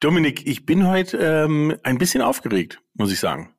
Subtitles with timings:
[0.00, 3.54] Dominik, ich bin heute ähm, ein bisschen aufgeregt, muss ich sagen.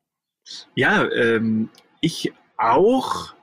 [0.73, 1.69] Ja, ähm,
[2.01, 3.35] ich auch.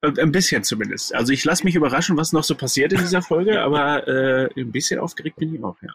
[0.00, 1.14] Äh, ein bisschen zumindest.
[1.14, 4.72] Also ich lasse mich überraschen, was noch so passiert in dieser Folge, aber äh, ein
[4.72, 5.92] bisschen aufgeregt bin ich auch, ja.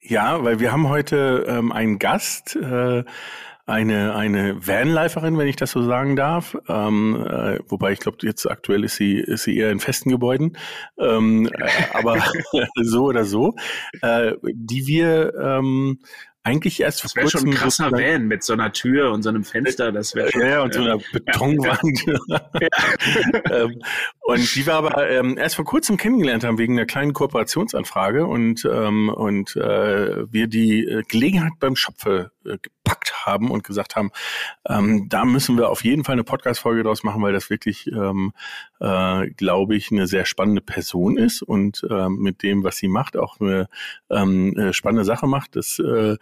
[0.00, 3.04] Ja, weil wir haben heute ähm, einen Gast, äh,
[3.66, 6.56] eine, eine Vanliferin, wenn ich das so sagen darf.
[6.68, 10.56] Ähm, äh, wobei ich glaube, jetzt aktuell ist sie, ist sie eher in festen Gebäuden.
[10.98, 12.22] Ähm, äh, aber
[12.82, 13.54] so oder so.
[14.02, 15.98] Äh, die wir ähm,
[16.46, 19.44] eigentlich erst das wäre schon ein krasser Van mit so einer Tür und so einem
[19.44, 20.42] Fenster, das wäre schon.
[20.42, 22.04] Ja, und so einer Betonwand.
[23.50, 23.80] ähm,
[24.20, 28.68] und die wir aber ähm, erst vor kurzem kennengelernt haben wegen einer kleinen Kooperationsanfrage und,
[28.70, 34.10] ähm, und äh, wir die äh, Gelegenheit beim Schopfe äh, gepackt haben und gesagt haben,
[34.68, 38.32] ähm, da müssen wir auf jeden Fall eine Podcast-Folge draus machen, weil das wirklich, ähm,
[38.80, 43.16] äh, glaube ich, eine sehr spannende Person ist und äh, mit dem, was sie macht,
[43.16, 43.68] auch eine
[44.10, 45.56] ähm, äh, spannende Sache macht.
[45.56, 46.16] Das äh,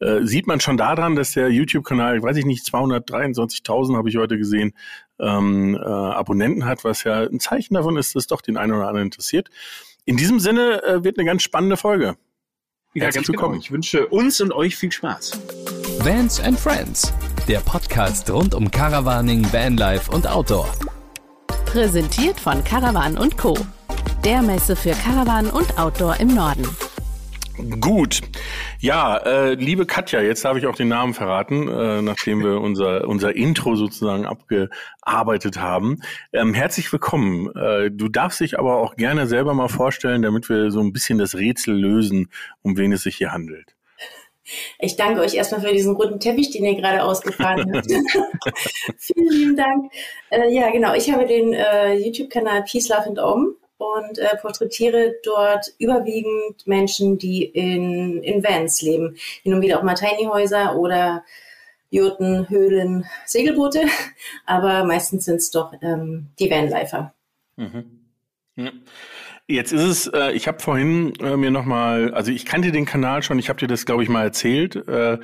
[0.00, 4.38] äh, sieht man schon daran, dass der YouTube-Kanal, weiß ich nicht, 223.000 habe ich heute
[4.38, 4.74] gesehen,
[5.18, 8.88] ähm, äh, Abonnenten hat, was ja ein Zeichen davon ist, dass doch den einen oder
[8.88, 9.48] anderen interessiert.
[10.04, 12.16] In diesem Sinne äh, wird eine ganz spannende Folge.
[12.94, 13.38] Ja, Herzlich genau.
[13.38, 13.52] willkommen.
[13.54, 13.64] Genau.
[13.64, 15.40] Ich wünsche uns und euch viel Spaß.
[16.04, 17.14] Vans and Friends,
[17.46, 20.68] der Podcast rund um Caravaning, Vanlife und Outdoor.
[21.64, 23.56] Präsentiert von Caravan und Co.
[24.24, 26.66] Der Messe für Caravan und Outdoor im Norden.
[27.78, 28.20] Gut.
[28.80, 33.06] Ja, äh, liebe Katja, jetzt habe ich auch den Namen verraten, äh, nachdem wir unser,
[33.06, 36.00] unser Intro sozusagen abgearbeitet haben.
[36.32, 37.54] Ähm, herzlich willkommen.
[37.54, 41.18] Äh, du darfst dich aber auch gerne selber mal vorstellen, damit wir so ein bisschen
[41.18, 42.28] das Rätsel lösen,
[42.62, 43.76] um wen es sich hier handelt.
[44.78, 47.86] Ich danke euch erstmal für diesen roten Teppich, den ihr gerade ausgefahren habt.
[48.98, 49.92] Vielen lieben Dank.
[50.30, 50.94] Äh, ja, genau.
[50.94, 57.18] Ich habe den äh, YouTube-Kanal Peace, Love and Om und äh, porträtiere dort überwiegend Menschen,
[57.18, 59.16] die in, in Vans leben.
[59.42, 61.24] Hin und wieder auch mal Tiny Häuser oder
[61.90, 63.82] Jurten, Höhlen, Segelboote,
[64.46, 67.12] aber meistens sind es doch ähm, die Vanlifer.
[67.56, 68.00] Mhm.
[68.56, 68.70] Ja.
[69.48, 73.22] Jetzt ist es, äh, ich habe vorhin äh, mir nochmal, also ich kannte den Kanal
[73.22, 75.18] schon, ich habe dir das, glaube ich, mal erzählt, äh,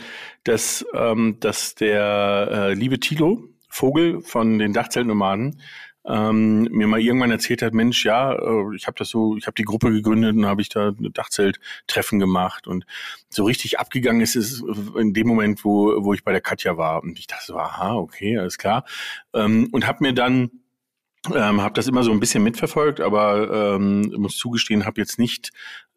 [0.44, 5.60] dass, ähm, dass der äh, liebe Tilo Vogel von den Dachzeltnomaden
[6.08, 9.54] ähm, mir mal irgendwann erzählt hat, Mensch, ja, äh, ich habe das so, ich habe
[9.54, 12.66] die Gruppe gegründet und habe ich da ein Dachzelttreffen gemacht.
[12.66, 12.86] Und
[13.28, 14.62] so richtig abgegangen ist es
[14.96, 17.02] in dem Moment, wo wo ich bei der Katja war.
[17.02, 18.84] Und ich dachte so, aha, okay, alles klar.
[19.34, 20.50] Ähm, und habe mir dann
[21.34, 25.50] ähm, habe das immer so ein bisschen mitverfolgt, aber ähm, muss zugestehen, habe jetzt nicht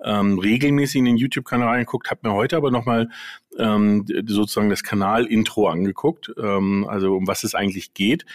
[0.04, 3.10] ähm, regelmäßig in den YouTube-Kanal reingeguckt, habe mir heute aber nochmal
[3.58, 8.26] ähm, sozusagen das Kanal-Intro angeguckt, ähm, also um was es eigentlich geht.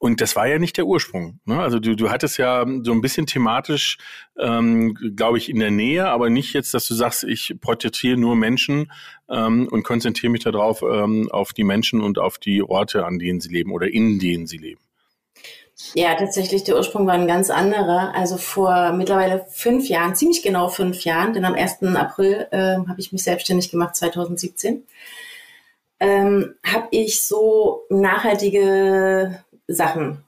[0.00, 1.40] Und das war ja nicht der Ursprung.
[1.44, 1.60] Ne?
[1.60, 3.98] Also du, du hattest ja so ein bisschen thematisch,
[4.38, 8.36] ähm, glaube ich, in der Nähe, aber nicht jetzt, dass du sagst, ich porträtiere nur
[8.36, 8.92] Menschen
[9.28, 13.40] ähm, und konzentriere mich darauf ähm, auf die Menschen und auf die Orte, an denen
[13.40, 14.80] sie leben oder in denen sie leben.
[15.94, 18.12] Ja, tatsächlich, der Ursprung war ein ganz anderer.
[18.14, 21.82] Also vor mittlerweile fünf Jahren, ziemlich genau fünf Jahren, denn am 1.
[21.94, 24.84] April äh, habe ich mich selbstständig gemacht, 2017,
[26.00, 30.24] ähm, habe ich so nachhaltige Sachen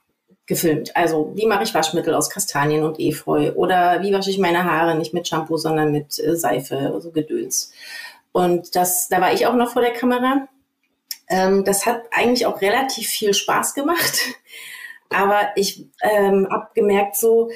[0.46, 0.96] gefilmt.
[0.96, 4.96] Also wie mache ich Waschmittel aus Kastanien und Efeu oder wie wasche ich meine Haare
[4.96, 7.72] nicht mit Shampoo, sondern mit äh, Seife, so Gedöns.
[8.32, 10.48] Und das, da war ich auch noch vor der Kamera.
[11.28, 14.20] Ähm, das hat eigentlich auch relativ viel Spaß gemacht.
[15.10, 17.50] Aber ich ähm, habe gemerkt so,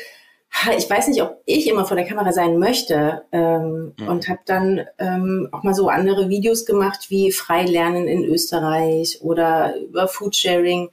[0.77, 4.09] ich weiß nicht, ob ich immer vor der Kamera sein möchte ähm, mhm.
[4.09, 9.77] und habe dann ähm, auch mal so andere Videos gemacht wie Freilernen in Österreich oder
[9.77, 10.91] über Foodsharing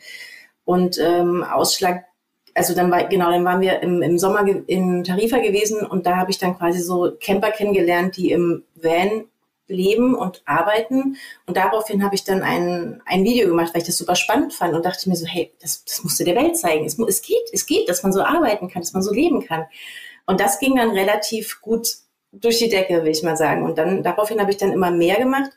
[0.66, 2.06] und ähm, Ausschlag,
[2.54, 6.18] also dann war, genau, dann waren wir im, im Sommer in Tarifa gewesen und da
[6.18, 9.26] habe ich dann quasi so Camper kennengelernt, die im Van
[9.68, 11.18] leben und arbeiten.
[11.46, 14.74] Und daraufhin habe ich dann ein, ein Video gemacht, weil ich das super spannend fand
[14.74, 16.86] und dachte mir so, hey, das, das musst du der Welt zeigen.
[16.86, 19.66] Es, es geht, es geht, dass man so arbeiten kann, dass man so leben kann.
[20.26, 21.88] Und das ging dann relativ gut
[22.32, 23.64] durch die Decke, will ich mal sagen.
[23.64, 25.52] Und dann daraufhin habe ich dann immer mehr gemacht.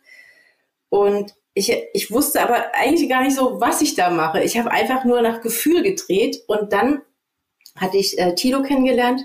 [0.88, 4.42] Und ich, ich wusste aber eigentlich gar nicht so, was ich da mache.
[4.42, 7.02] Ich habe einfach nur nach Gefühl gedreht und dann
[7.76, 9.22] hatte ich äh, Tilo kennengelernt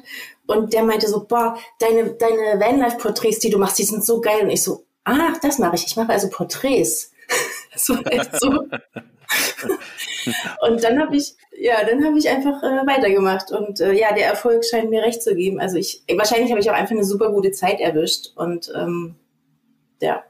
[0.49, 4.41] und der meinte so, boah, deine, deine Vanlife-Porträts, die du machst, die sind so geil.
[4.41, 5.85] Und ich so, ach, das mache ich.
[5.85, 7.11] Ich mache also Porträts.
[7.75, 7.95] so,
[8.33, 8.49] so.
[10.67, 13.51] und dann habe ich, ja, dann habe ich einfach äh, weitergemacht.
[13.51, 15.59] Und äh, ja, der Erfolg scheint mir recht zu geben.
[15.59, 18.31] Also ich, wahrscheinlich habe ich auch einfach eine super gute Zeit erwischt.
[18.35, 19.17] Und ähm,
[20.01, 20.23] ja.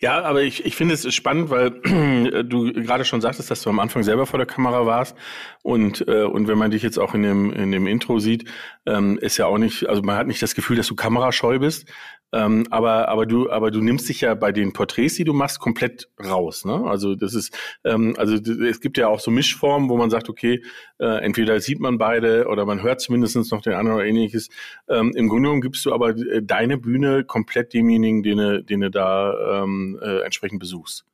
[0.00, 1.70] Ja, aber ich, ich finde es spannend, weil
[2.44, 5.16] du gerade schon sagtest, dass du am Anfang selber vor der Kamera warst
[5.62, 8.50] und äh, und wenn man dich jetzt auch in dem in dem Intro sieht,
[8.86, 11.88] ähm, ist ja auch nicht, also man hat nicht das Gefühl, dass du kamerascheu bist.
[12.34, 15.60] Ähm, aber, aber du, aber du nimmst dich ja bei den Porträts, die du machst,
[15.60, 16.64] komplett raus.
[16.64, 16.84] Ne?
[16.84, 20.62] Also das ist, ähm, also es gibt ja auch so Mischformen, wo man sagt, okay,
[20.98, 24.48] äh, entweder sieht man beide oder man hört zumindest noch den anderen oder ähnliches.
[24.88, 28.90] Ähm, Im Grunde genommen gibst du aber äh, deine Bühne komplett demjenigen, den den du
[28.90, 31.04] da ähm, äh, entsprechend besuchst.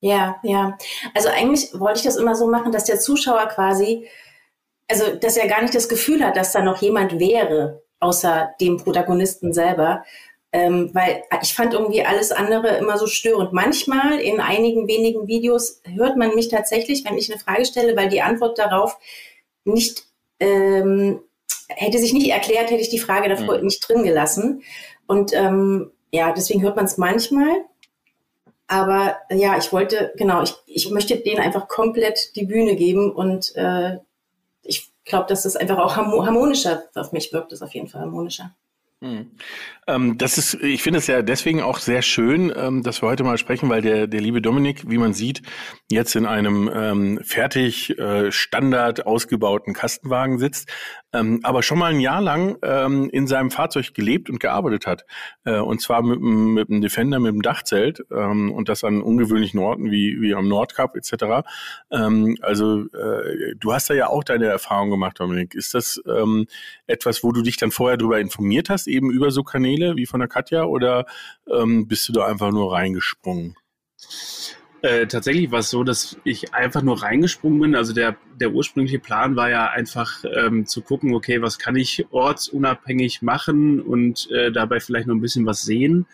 [0.00, 0.78] Ja, ja.
[1.14, 4.08] Also eigentlich wollte ich das immer so machen, dass der Zuschauer quasi,
[4.88, 8.78] also dass er gar nicht das Gefühl hat, dass da noch jemand wäre, außer dem
[8.78, 10.04] Protagonisten selber.
[10.52, 13.52] Ähm, weil ich fand irgendwie alles andere immer so störend.
[13.52, 18.08] Manchmal in einigen wenigen Videos hört man mich tatsächlich, wenn ich eine Frage stelle, weil
[18.08, 18.98] die Antwort darauf
[19.64, 20.06] nicht
[20.40, 21.20] ähm,
[21.68, 23.64] hätte sich nicht erklärt, hätte ich die Frage davor mhm.
[23.64, 24.62] nicht drin gelassen.
[25.06, 27.64] Und ähm, ja, deswegen hört man es manchmal.
[28.66, 33.54] Aber ja, ich wollte, genau, ich, ich möchte denen einfach komplett die Bühne geben und
[33.56, 33.98] äh,
[34.62, 38.54] ich glaube, dass das einfach auch harmonischer auf mich wirkt, ist auf jeden Fall harmonischer.
[39.02, 39.30] Hm.
[39.86, 43.24] Ähm, das ist, ich finde es ja deswegen auch sehr schön, ähm, dass wir heute
[43.24, 45.40] mal sprechen, weil der, der liebe Dominik, wie man sieht,
[45.90, 50.70] jetzt in einem ähm, fertig äh, Standard ausgebauten Kastenwagen sitzt,
[51.12, 55.06] ähm, aber schon mal ein Jahr lang ähm, in seinem Fahrzeug gelebt und gearbeitet hat.
[55.44, 59.60] Äh, und zwar mit, mit einem Defender, mit einem Dachzelt ähm, und das an ungewöhnlichen
[59.60, 61.48] Orten wie, wie am Nordkap etc.
[61.90, 65.54] Ähm, also äh, du hast da ja auch deine Erfahrung gemacht, Dominik.
[65.54, 66.46] Ist das ähm,
[66.86, 68.90] etwas, wo du dich dann vorher darüber informiert hast?
[68.90, 71.06] eben über so Kanäle wie von der Katja oder
[71.50, 73.56] ähm, bist du da einfach nur reingesprungen?
[74.82, 77.74] Äh, tatsächlich war es so, dass ich einfach nur reingesprungen bin.
[77.74, 82.06] Also der, der ursprüngliche Plan war ja einfach ähm, zu gucken, okay, was kann ich
[82.10, 86.06] ortsunabhängig machen und äh, dabei vielleicht noch ein bisschen was sehen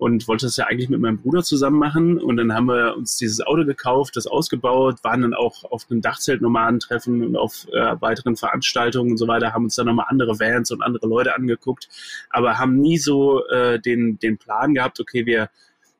[0.00, 2.18] und wollte das ja eigentlich mit meinem Bruder zusammen machen.
[2.18, 6.00] Und dann haben wir uns dieses Auto gekauft, das ausgebaut, waren dann auch auf einem
[6.00, 10.70] Dachzeltnomadentreffen und auf äh, weiteren Veranstaltungen und so weiter, haben uns dann nochmal andere Vans
[10.70, 11.88] und andere Leute angeguckt,
[12.30, 15.50] aber haben nie so äh, den, den Plan gehabt, okay, wir,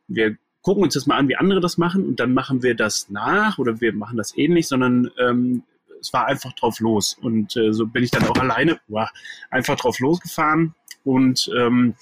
[0.08, 3.08] wir gucken uns das mal an, wie andere das machen und dann machen wir das
[3.10, 5.62] nach oder wir machen das ähnlich, sondern ähm,
[6.00, 7.16] es war einfach drauf los.
[7.20, 9.08] Und äh, so bin ich dann auch alleine wow,
[9.50, 10.74] einfach drauf losgefahren
[11.04, 11.94] und ähm,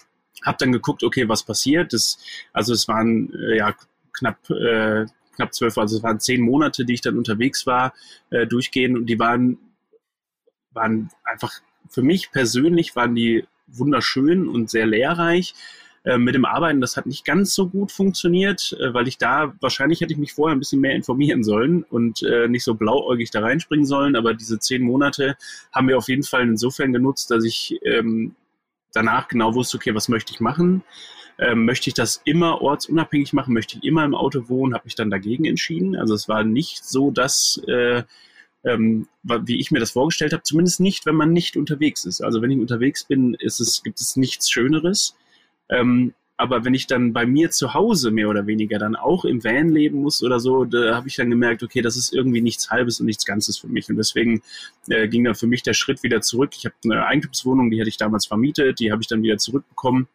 [0.44, 1.93] habe dann geguckt, okay, was passiert.
[1.93, 2.19] Das,
[2.52, 3.75] also es waren äh, ja
[4.12, 5.06] knapp äh,
[5.37, 7.94] knapp zwölf, also es waren zehn Monate, die ich dann unterwegs war,
[8.31, 9.58] äh, durchgehend und die waren
[10.72, 11.52] waren einfach
[11.88, 15.54] für mich persönlich waren die wunderschön und sehr lehrreich.
[16.04, 19.54] Äh, mit dem Arbeiten, das hat nicht ganz so gut funktioniert, äh, weil ich da,
[19.60, 23.30] wahrscheinlich hätte ich mich vorher ein bisschen mehr informieren sollen und äh, nicht so blauäugig
[23.30, 25.36] da reinspringen sollen, aber diese zehn Monate
[25.72, 28.34] haben wir auf jeden Fall insofern genutzt, dass ich ähm,
[28.92, 30.82] danach genau wusste, okay, was möchte ich machen?
[31.38, 33.54] Ähm, möchte ich das immer ortsunabhängig machen?
[33.54, 34.74] Möchte ich immer im Auto wohnen?
[34.74, 35.94] Habe mich dann dagegen entschieden.
[35.94, 38.02] Also es war nicht so, dass äh,
[38.64, 42.20] ähm, wie ich mir das vorgestellt habe, zumindest nicht, wenn man nicht unterwegs ist.
[42.20, 45.14] Also wenn ich unterwegs bin, ist es, gibt es nichts Schöneres.
[45.68, 49.42] Ähm, aber wenn ich dann bei mir zu Hause mehr oder weniger dann auch im
[49.42, 52.70] Van leben muss oder so, da habe ich dann gemerkt, okay, das ist irgendwie nichts
[52.70, 53.88] Halbes und nichts Ganzes für mich.
[53.90, 54.42] Und deswegen
[54.88, 56.50] äh, ging dann für mich der Schritt wieder zurück.
[56.56, 60.06] Ich habe eine Eigentumswohnung, die hatte ich damals vermietet, die habe ich dann wieder zurückbekommen.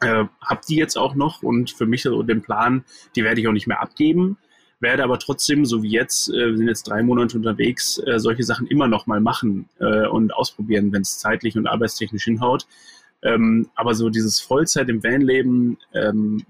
[0.00, 2.84] Äh, habe die jetzt auch noch und für mich so den Plan,
[3.16, 4.36] die werde ich auch nicht mehr abgeben
[4.80, 8.42] werde aber trotzdem, so wie jetzt, äh, wir sind jetzt drei Monate unterwegs, äh, solche
[8.42, 12.66] Sachen immer noch mal machen äh, und ausprobieren, wenn es zeitlich und arbeitstechnisch hinhaut.
[13.26, 16.44] Ähm, aber so dieses Vollzeit im Vanleben, ähm,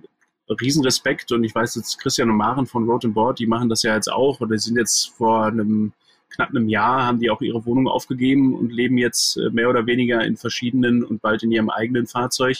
[0.48, 3.82] Riesenrespekt und ich weiß jetzt Christian und Maren von Road and Board, die machen das
[3.82, 5.92] ja jetzt auch oder sind jetzt vor einem
[6.28, 9.86] knapp einem Jahr haben die auch ihre Wohnung aufgegeben und leben jetzt äh, mehr oder
[9.86, 12.58] weniger in verschiedenen und bald in ihrem eigenen Fahrzeug.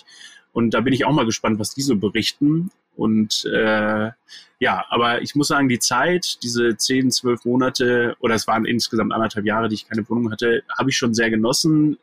[0.52, 2.70] Und da bin ich auch mal gespannt, was die so berichten.
[2.96, 4.10] Und äh,
[4.58, 9.12] ja, aber ich muss sagen, die Zeit, diese zehn, zwölf Monate, oder es waren insgesamt
[9.12, 11.98] anderthalb Jahre, die ich keine Wohnung hatte, habe ich schon sehr genossen,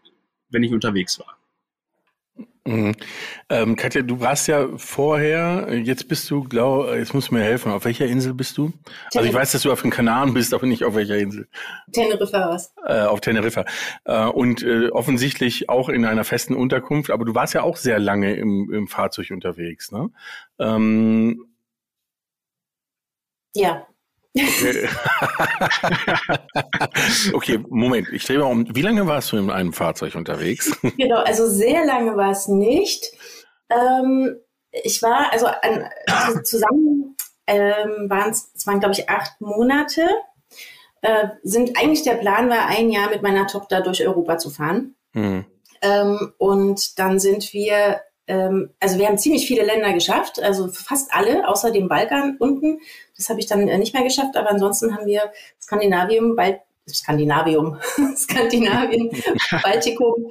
[0.51, 1.35] wenn ich unterwegs war.
[2.65, 2.95] Mhm.
[3.49, 7.73] Ähm, Katja, du warst ja vorher, jetzt bist du, glaub, jetzt musst du mir helfen,
[7.73, 8.69] auf welcher Insel bist du?
[8.69, 9.17] Teneriffa.
[9.17, 11.49] Also ich weiß, dass du auf den Kanaren bist, aber nicht auf welcher Insel.
[11.91, 12.73] Teneriffa was?
[12.85, 13.65] Äh, auf Teneriffa.
[14.05, 17.99] Äh, und äh, offensichtlich auch in einer festen Unterkunft, aber du warst ja auch sehr
[17.99, 20.09] lange im, im Fahrzeug unterwegs, ne?
[20.57, 21.45] Ähm,
[23.55, 23.85] ja.
[24.35, 24.89] Okay.
[27.33, 28.75] okay, Moment, ich drehe mal um.
[28.75, 30.75] Wie lange warst du in einem Fahrzeug unterwegs?
[30.97, 33.11] Genau, also sehr lange war es nicht.
[33.69, 34.37] Ähm,
[34.71, 40.09] ich war, also, an, also zusammen ähm, waren es, es waren glaube ich acht Monate.
[41.01, 44.95] Äh, sind eigentlich der Plan war, ein Jahr mit meiner Tochter durch Europa zu fahren.
[45.11, 45.45] Hm.
[45.81, 51.13] Ähm, und dann sind wir ähm, also wir haben ziemlich viele Länder geschafft, also fast
[51.13, 52.79] alle, außer dem Balkan unten.
[53.17, 57.79] Das habe ich dann äh, nicht mehr geschafft, aber ansonsten haben wir Skandinavium, Bal Skandinavium,
[58.15, 59.09] Skandinavien,
[59.63, 60.29] Baltikum,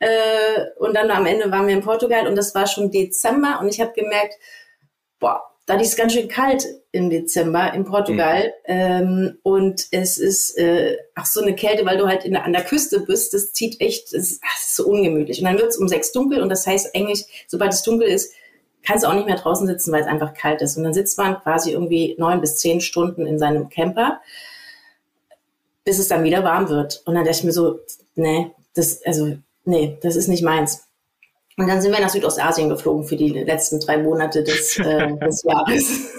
[0.00, 3.68] Äh, und dann am Ende waren wir in Portugal und das war schon Dezember und
[3.68, 4.34] ich habe gemerkt,
[5.18, 8.46] boah, da ist ganz schön kalt im Dezember in Portugal.
[8.46, 8.52] Mhm.
[8.66, 12.64] Ähm, und es ist äh, ach so eine Kälte, weil du halt in, an der
[12.64, 15.38] Küste bist, das zieht echt, das ist, das ist so ungemütlich.
[15.38, 18.34] Und dann wird es um sechs dunkel und das heißt eigentlich, sobald es dunkel ist,
[18.86, 20.76] kannst du auch nicht mehr draußen sitzen, weil es einfach kalt ist.
[20.76, 24.20] Und dann sitzt man quasi irgendwie neun bis zehn Stunden in seinem Camper,
[25.84, 27.02] bis es dann wieder warm wird.
[27.04, 27.80] Und dann dachte ich mir so,
[28.14, 30.86] nee, das, also, nee, das ist nicht meins.
[31.56, 35.44] Und dann sind wir nach Südostasien geflogen für die letzten drei Monate des, äh, des
[35.44, 36.10] Jahres.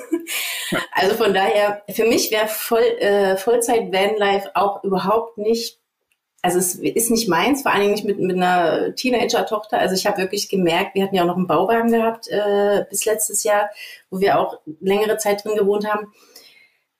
[0.93, 5.79] also von daher, für mich wäre Voll, äh, Vollzeit Vanlife auch überhaupt nicht,
[6.45, 9.79] also es ist nicht meins, vor allen Dingen nicht mit, mit einer Teenager-Tochter.
[9.79, 13.05] Also ich habe wirklich gemerkt, wir hatten ja auch noch einen Bauwagen gehabt äh, bis
[13.05, 13.69] letztes Jahr,
[14.09, 16.13] wo wir auch längere Zeit drin gewohnt haben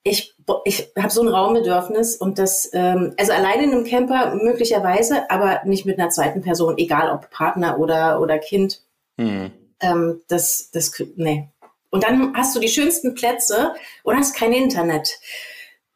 [0.06, 5.28] ich, ich habe so ein Raumbedürfnis und das, ähm, also alleine in einem Camper möglicherweise,
[5.30, 8.82] aber nicht mit einer zweiten Person, egal ob Partner oder, oder Kind.
[9.16, 9.50] Mhm.
[9.80, 11.48] Ähm, das, das, nee.
[11.90, 13.74] Und dann hast du die schönsten Plätze
[14.04, 15.10] und hast kein Internet.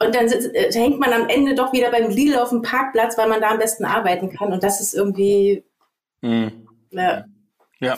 [0.02, 3.18] Und dann sitzt, äh, hängt man am Ende doch wieder beim Lidl auf dem Parkplatz,
[3.18, 4.52] weil man da am besten arbeiten kann.
[4.52, 5.62] Und das ist irgendwie,
[6.22, 6.66] mhm.
[6.90, 7.24] ja,
[7.82, 7.96] ja.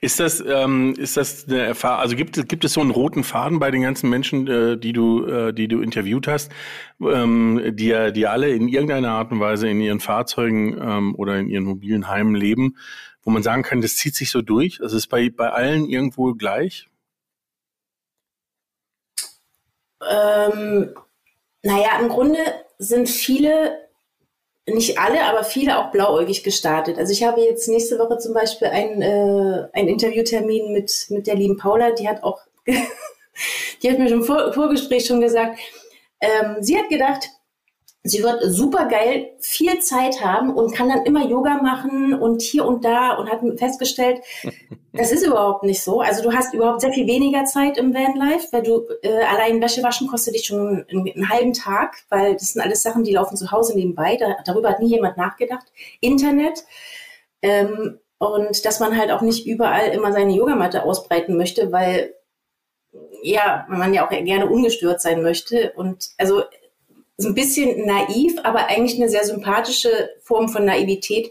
[0.00, 3.58] Ist das, ähm, ist das eine Erfahrung, also gibt, gibt es so einen roten Faden
[3.58, 6.50] bei den ganzen Menschen, äh, die du, äh, die du interviewt hast,
[7.00, 11.38] ähm, die ja, die alle in irgendeiner Art und Weise in ihren Fahrzeugen ähm, oder
[11.38, 12.78] in ihren mobilen Heimen leben,
[13.22, 14.80] wo man sagen kann, das zieht sich so durch?
[14.82, 16.88] Also ist bei, bei allen irgendwo gleich?
[20.00, 20.94] Ähm,
[21.62, 22.38] naja, im Grunde
[22.78, 23.88] sind viele
[24.66, 26.98] nicht alle, aber viele auch blauäugig gestartet.
[26.98, 31.34] Also ich habe jetzt nächste Woche zum Beispiel einen, äh, einen Interviewtermin mit, mit der
[31.34, 32.40] lieben Paula, die hat auch,
[33.82, 35.58] die hat mir schon vor Vorgespräch schon gesagt,
[36.20, 37.28] ähm, sie hat gedacht,
[38.02, 42.64] sie wird super geil viel Zeit haben und kann dann immer Yoga machen und hier
[42.64, 44.20] und da und hat festgestellt,
[44.92, 46.00] das ist überhaupt nicht so.
[46.00, 49.82] Also du hast überhaupt sehr viel weniger Zeit im Vanlife, weil du äh, allein Wäsche
[49.82, 53.36] waschen kostet dich schon einen, einen, halben Tag, weil das sind alles Sachen, die laufen
[53.36, 54.16] zu Hause nebenbei.
[54.16, 55.66] Da, darüber hat nie jemand nachgedacht.
[56.00, 56.64] Internet.
[57.42, 62.14] Ähm, und dass man halt auch nicht überall immer seine Yogamatte ausbreiten möchte, weil
[63.22, 65.72] ja, man ja auch gerne ungestört sein möchte.
[65.76, 66.42] Und also
[67.20, 71.30] so ein bisschen naiv, aber eigentlich eine sehr sympathische Form von Naivität.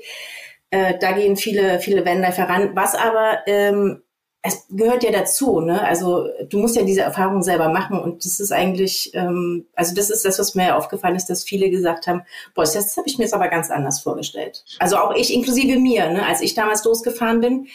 [0.72, 2.72] Äh, da gehen viele, viele Vanlifer ran.
[2.76, 4.02] Was aber, ähm,
[4.42, 5.84] es gehört ja dazu, ne?
[5.84, 10.10] Also du musst ja diese Erfahrung selber machen und das ist eigentlich, ähm, also das
[10.10, 12.22] ist das, was mir aufgefallen ist, dass viele gesagt haben,
[12.56, 14.64] boah, das, das habe ich mir jetzt aber ganz anders vorgestellt.
[14.80, 16.26] Also auch ich, inklusive mir, ne?
[16.26, 17.68] als ich damals losgefahren bin,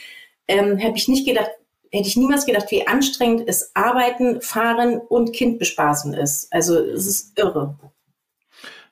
[0.48, 1.50] ähm, habe ich nicht gedacht,
[1.90, 6.52] hätte ich niemals gedacht, wie anstrengend es Arbeiten, Fahren und Kind bespaßen ist.
[6.52, 7.76] Also es ist irre.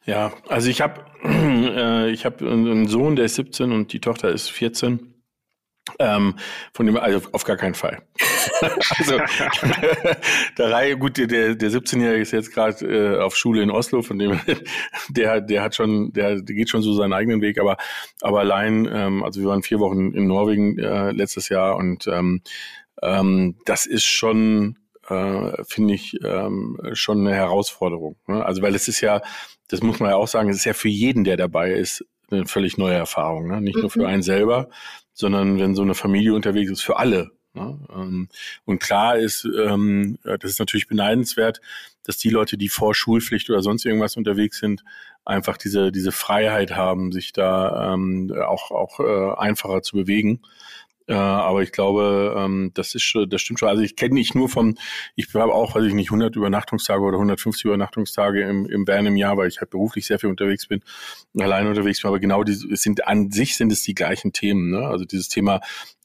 [0.04, 4.30] Ja, also ich habe äh, ich habe einen Sohn, der ist 17 und die Tochter
[4.30, 5.08] ist 14.
[5.98, 6.36] Ähm,
[6.72, 8.02] von dem, also auf gar keinen Fall.
[8.98, 9.18] also
[10.58, 14.18] der Reihe, gut, der, der 17-Jährige ist jetzt gerade äh, auf Schule in Oslo, von
[14.18, 14.40] dem
[15.08, 17.78] der, der hat schon, der, der geht schon so seinen eigenen Weg, aber,
[18.20, 22.42] aber allein, ähm, also wir waren vier Wochen in Norwegen äh, letztes Jahr und ähm,
[23.02, 24.78] ähm, das ist schon,
[25.08, 28.16] äh, finde ich, ähm, schon eine Herausforderung.
[28.28, 28.44] Ne?
[28.44, 29.20] Also weil es ist ja,
[29.72, 32.46] das muss man ja auch sagen, es ist ja für jeden, der dabei ist, eine
[32.46, 33.48] völlig neue Erfahrung.
[33.48, 33.60] Ne?
[33.60, 34.06] Nicht nur für mhm.
[34.06, 34.68] einen selber,
[35.12, 37.30] sondern wenn so eine Familie unterwegs ist, für alle.
[37.54, 37.78] Ne?
[37.94, 38.28] Ähm,
[38.64, 41.60] und klar ist, ähm, das ist natürlich beneidenswert,
[42.04, 44.82] dass die Leute, die vor Schulpflicht oder sonst irgendwas unterwegs sind,
[45.24, 50.40] einfach diese, diese Freiheit haben, sich da ähm, auch, auch äh, einfacher zu bewegen.
[51.06, 53.68] Äh, aber ich glaube, ähm, das ist schon, das stimmt schon.
[53.68, 54.78] Also ich kenne nicht nur von,
[55.16, 59.16] ich habe auch, weiß ich nicht, 100 Übernachtungstage oder 150 Übernachtungstage im, im Van im
[59.16, 60.82] Jahr, weil ich halt beruflich sehr viel unterwegs bin,
[61.38, 62.08] allein unterwegs bin.
[62.08, 64.70] Aber genau die es sind an sich sind es die gleichen Themen.
[64.70, 64.86] Ne?
[64.86, 65.60] Also dieses Thema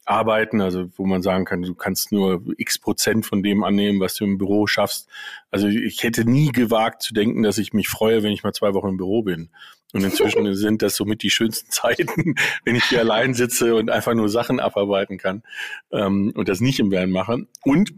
[0.07, 4.15] arbeiten, also wo man sagen kann, du kannst nur x Prozent von dem annehmen, was
[4.15, 5.09] du im Büro schaffst.
[5.51, 8.73] Also ich hätte nie gewagt zu denken, dass ich mich freue, wenn ich mal zwei
[8.73, 9.49] Wochen im Büro bin.
[9.93, 14.13] Und inzwischen sind das somit die schönsten Zeiten, wenn ich hier allein sitze und einfach
[14.13, 15.43] nur Sachen abarbeiten kann
[15.91, 17.47] ähm, und das nicht im Van mache.
[17.63, 17.93] Und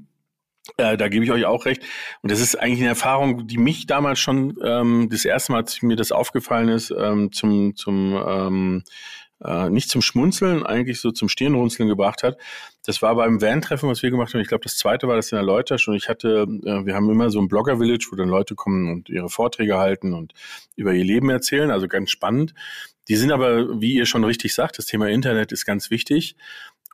[0.77, 1.83] äh, da gebe ich euch auch recht.
[2.21, 5.81] Und das ist eigentlich eine Erfahrung, die mich damals schon ähm, das erste Mal, als
[5.81, 8.83] mir das aufgefallen ist, ähm, zum, zum ähm,
[9.43, 12.37] äh, nicht zum Schmunzeln, eigentlich so zum Stirnrunzeln gebracht hat.
[12.85, 14.41] Das war beim Van-Treffen, was wir gemacht haben.
[14.41, 17.29] Ich glaube, das zweite war das in der Leutasch ich hatte, äh, wir haben immer
[17.29, 20.33] so ein Blogger-Village, wo dann Leute kommen und ihre Vorträge halten und
[20.75, 22.53] über ihr Leben erzählen, also ganz spannend.
[23.07, 26.35] Die sind aber, wie ihr schon richtig sagt, das Thema Internet ist ganz wichtig.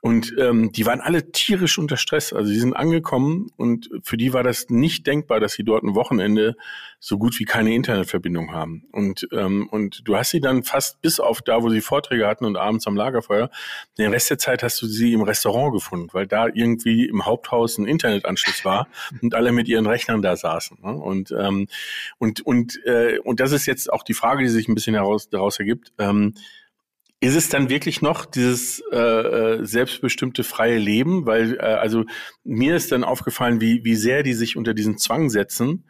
[0.02, 2.32] Und ähm, die waren alle tierisch unter Stress.
[2.32, 5.94] Also sie sind angekommen und für die war das nicht denkbar, dass sie dort ein
[5.94, 6.54] Wochenende
[7.00, 8.84] so gut wie keine Internetverbindung haben.
[8.92, 12.44] Und, ähm, und du hast sie dann fast bis auf da, wo sie Vorträge hatten
[12.44, 13.50] und abends am Lagerfeuer,
[13.98, 17.78] den Rest der Zeit hast du sie im Restaurant gefunden, weil da irgendwie im Haupthaus
[17.78, 18.88] ein Internetanschluss war
[19.22, 20.78] und alle mit ihren Rechnern da saßen.
[20.82, 20.92] Ne?
[20.92, 21.68] Und, ähm,
[22.18, 25.30] und, und, äh, und das ist jetzt auch die Frage, die sich ein bisschen heraus,
[25.30, 25.92] daraus ergibt.
[25.98, 26.34] Ähm,
[27.20, 31.26] ist es dann wirklich noch dieses äh, äh, selbstbestimmte freie Leben?
[31.26, 32.04] Weil, äh, also
[32.44, 35.88] mir ist dann aufgefallen, wie, wie sehr die sich unter diesen Zwang setzen,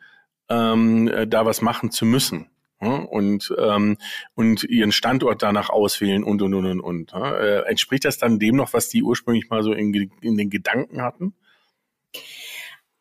[0.48, 2.50] ähm, äh, da was machen zu müssen.
[2.78, 3.96] Und, ähm,
[4.34, 7.12] und ihren Standort danach auswählen und und und und und.
[7.14, 11.00] Äh, entspricht das dann dem noch, was die ursprünglich mal so in, in den Gedanken
[11.00, 11.34] hatten?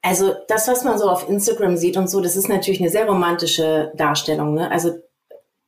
[0.01, 3.05] Also das, was man so auf Instagram sieht und so, das ist natürlich eine sehr
[3.05, 4.53] romantische Darstellung.
[4.53, 4.71] Ne?
[4.71, 4.93] Also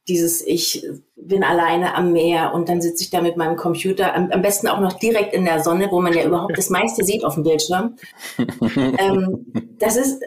[0.07, 0.87] dieses ich
[1.27, 4.67] bin alleine am Meer und dann sitze ich da mit meinem Computer, am, am, besten
[4.67, 7.43] auch noch direkt in der Sonne, wo man ja überhaupt das meiste sieht auf dem
[7.43, 7.97] Bildschirm.
[8.97, 9.45] ähm,
[9.79, 10.21] das ist,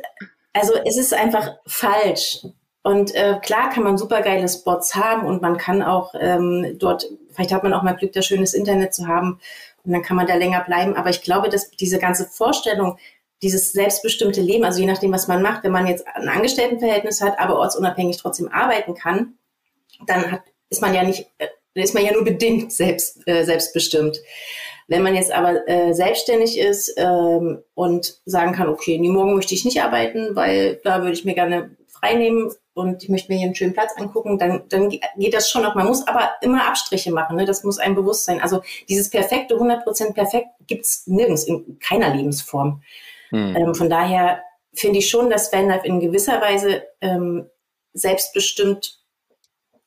[0.52, 2.46] also es ist einfach falsch.
[2.82, 7.06] Und äh, klar kann man super geile Spots haben und man kann auch ähm, dort,
[7.30, 9.38] vielleicht hat man auch mal Glück, da schönes Internet zu haben
[9.84, 10.96] und dann kann man da länger bleiben.
[10.96, 12.96] Aber ich glaube, dass diese ganze Vorstellung,
[13.42, 17.38] dieses selbstbestimmte Leben, also je nachdem, was man macht, wenn man jetzt ein Angestelltenverhältnis hat,
[17.38, 19.34] aber ortsunabhängig trotzdem arbeiten kann,
[20.06, 24.18] dann hat, ist man ja nicht, äh, ist man ja nur bedingt selbst, äh, selbstbestimmt.
[24.88, 29.54] Wenn man jetzt aber äh, selbstständig ist ähm, und sagen kann, okay, nee, morgen möchte
[29.54, 33.38] ich nicht arbeiten, weil da würde ich mir gerne frei nehmen und ich möchte mir
[33.38, 35.74] hier einen schönen Platz angucken, dann, dann geht das schon noch.
[35.74, 37.44] Man muss aber immer Abstriche machen, ne?
[37.44, 38.40] das muss einem bewusst sein.
[38.40, 42.82] Also dieses perfekte, 100% perfekt gibt's nirgends, in keiner Lebensform.
[43.30, 43.56] Hm.
[43.56, 44.42] Ähm, von daher
[44.74, 47.48] finde ich schon, dass Vanlife in gewisser Weise ähm,
[47.92, 48.99] selbstbestimmt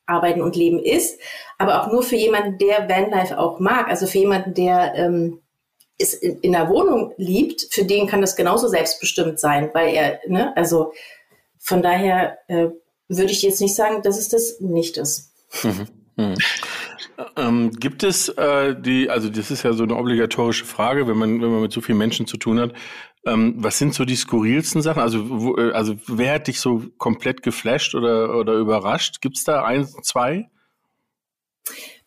[0.06, 1.18] Arbeiten und Leben ist,
[1.58, 5.40] aber auch nur für jemanden, der Vanlife auch mag, also für jemanden, der ähm,
[5.98, 10.20] es in, in der Wohnung liebt, für den kann das genauso selbstbestimmt sein, weil er,
[10.26, 10.92] ne, also
[11.58, 12.68] von daher äh,
[13.08, 15.32] würde ich jetzt nicht sagen, dass es das nicht ist.
[15.62, 15.88] Mhm.
[16.16, 16.34] Mhm.
[17.36, 21.40] Ähm, gibt es äh, die, also das ist ja so eine obligatorische Frage, wenn man,
[21.40, 22.72] wenn man mit so vielen Menschen zu tun hat,
[23.26, 25.02] ähm, was sind so die skurrilsten Sachen?
[25.02, 29.20] Also, wo, äh, also wer hat dich so komplett geflasht oder, oder überrascht?
[29.20, 30.50] Gibt es da ein, zwei?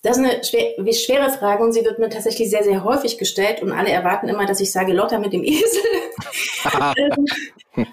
[0.03, 3.63] Das ist eine schwer, schwere Frage und sie wird mir tatsächlich sehr, sehr häufig gestellt
[3.63, 5.81] und alle erwarten immer, dass ich sage, Lotta mit dem Esel.
[7.75, 7.85] Ähm,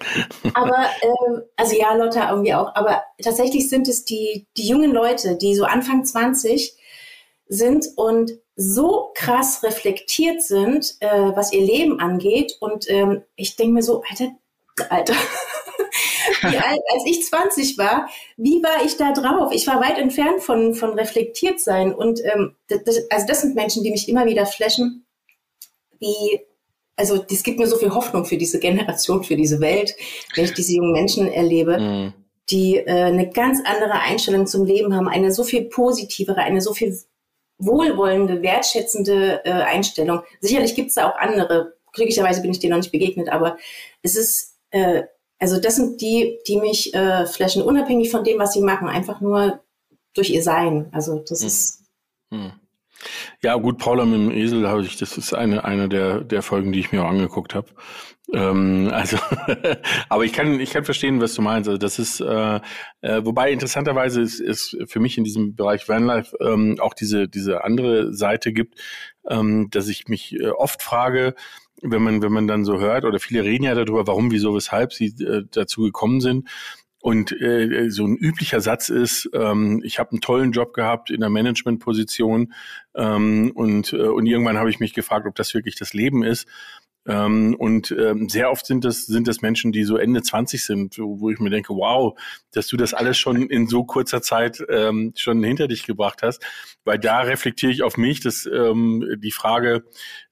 [0.54, 5.36] aber, äh, also ja, Lotta irgendwie auch, aber tatsächlich sind es die, die jungen Leute,
[5.36, 6.74] die so Anfang 20
[7.54, 12.56] sind und so krass reflektiert sind, äh, was ihr Leben angeht.
[12.60, 14.30] Und ähm, ich denke mir so, Alter,
[14.90, 15.14] Alter,
[16.42, 19.52] wie alt, als ich 20 war, wie war ich da drauf?
[19.52, 21.92] Ich war weit entfernt von, von reflektiert sein.
[21.94, 25.04] Und ähm, das, also das sind Menschen, die mich immer wieder flashen,
[25.98, 26.40] wie,
[26.96, 29.94] also es gibt mir so viel Hoffnung für diese Generation, für diese Welt,
[30.36, 31.78] wenn ich diese jungen Menschen erlebe.
[31.78, 32.14] Mm.
[32.50, 36.74] die äh, eine ganz andere Einstellung zum Leben haben, eine so viel positivere, eine so
[36.74, 36.94] viel
[37.58, 40.22] wohlwollende, wertschätzende äh, Einstellung.
[40.40, 41.74] Sicherlich gibt es da auch andere.
[41.92, 43.56] Glücklicherweise bin ich denen noch nicht begegnet, aber
[44.02, 45.04] es ist, äh,
[45.38, 49.20] also das sind die, die mich äh, flashen, unabhängig von dem, was sie machen, einfach
[49.20, 49.60] nur
[50.14, 50.88] durch ihr Sein.
[50.92, 51.46] Also das hm.
[51.46, 51.82] ist.
[52.30, 52.52] Hm.
[53.42, 56.72] Ja, gut, Paula mit dem Esel habe ich, das ist eine, eine der, der Folgen,
[56.72, 57.68] die ich mir auch angeguckt habe.
[58.32, 59.18] Ähm, also,
[60.08, 61.68] aber ich kann, ich kann verstehen, was du meinst.
[61.68, 62.60] Also das ist, äh,
[63.02, 67.64] äh, wobei interessanterweise ist, ist für mich in diesem Bereich Vanlife ähm, auch diese, diese
[67.64, 68.80] andere Seite gibt,
[69.28, 71.34] ähm, dass ich mich äh, oft frage,
[71.82, 74.92] wenn man, wenn man dann so hört, oder viele reden ja darüber, warum, wieso, weshalb
[74.92, 76.48] sie äh, dazu gekommen sind.
[77.00, 81.20] Und äh, so ein üblicher Satz ist, ähm, ich habe einen tollen Job gehabt in
[81.20, 82.54] der Managementposition
[82.94, 86.48] ähm, und, äh, und irgendwann habe ich mich gefragt, ob das wirklich das Leben ist.
[87.06, 90.98] Ähm, und ähm, sehr oft sind das, sind das Menschen, die so Ende 20 sind,
[90.98, 92.18] wo, ich mir denke, wow,
[92.52, 96.44] dass du das alles schon in so kurzer Zeit ähm, schon hinter dich gebracht hast.
[96.84, 99.84] Weil da reflektiere ich auf mich, dass ähm, die Frage,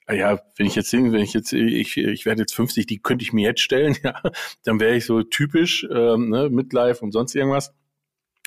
[0.06, 3.22] ah ja, wenn ich jetzt wenn ich jetzt, ich, ich werde jetzt 50, die könnte
[3.22, 4.20] ich mir jetzt stellen, ja,
[4.64, 7.74] dann wäre ich so typisch, ähm, ne, Midlife und sonst irgendwas.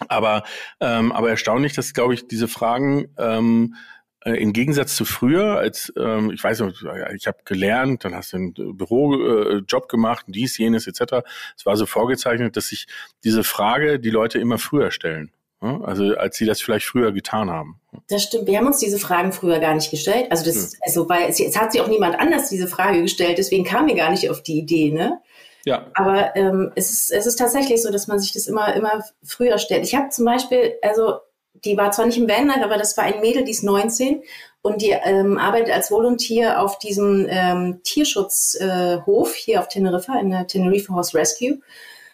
[0.10, 0.44] Aber,
[0.82, 3.95] ähm, aber erstaunlich, dass, glaube ich, diese Fragen ähm, äh,
[4.34, 6.74] im Gegensatz zu früher, als ähm, ich weiß noch,
[7.16, 11.24] ich habe gelernt, dann hast du einen Bürojob äh, gemacht, dies, jenes etc.
[11.56, 12.88] Es war so vorgezeichnet, dass sich
[13.24, 15.32] diese Frage die Leute immer früher stellen.
[15.62, 17.80] Also als sie das vielleicht früher getan haben.
[18.10, 18.48] Das stimmt.
[18.48, 20.28] Wir haben uns diese Fragen früher gar nicht gestellt.
[20.30, 20.80] Also das, ja.
[20.84, 23.38] also weil es, es hat sich auch niemand anders diese Frage gestellt.
[23.38, 25.22] Deswegen kamen wir gar nicht auf die Idee, ne?
[25.66, 25.90] Ja.
[25.96, 29.58] Aber ähm, es, ist, es ist tatsächlich so, dass man sich das immer immer früher
[29.58, 29.84] stellt.
[29.84, 31.16] Ich habe zum Beispiel, also
[31.64, 34.24] die war zwar nicht im Vanlife, aber das war ein Mädel, die ist 19
[34.62, 40.32] und die ähm, arbeitet als Volunteer auf diesem ähm, Tierschutzhof äh, hier auf Teneriffa, in
[40.32, 41.60] der Tenerife Horse Rescue.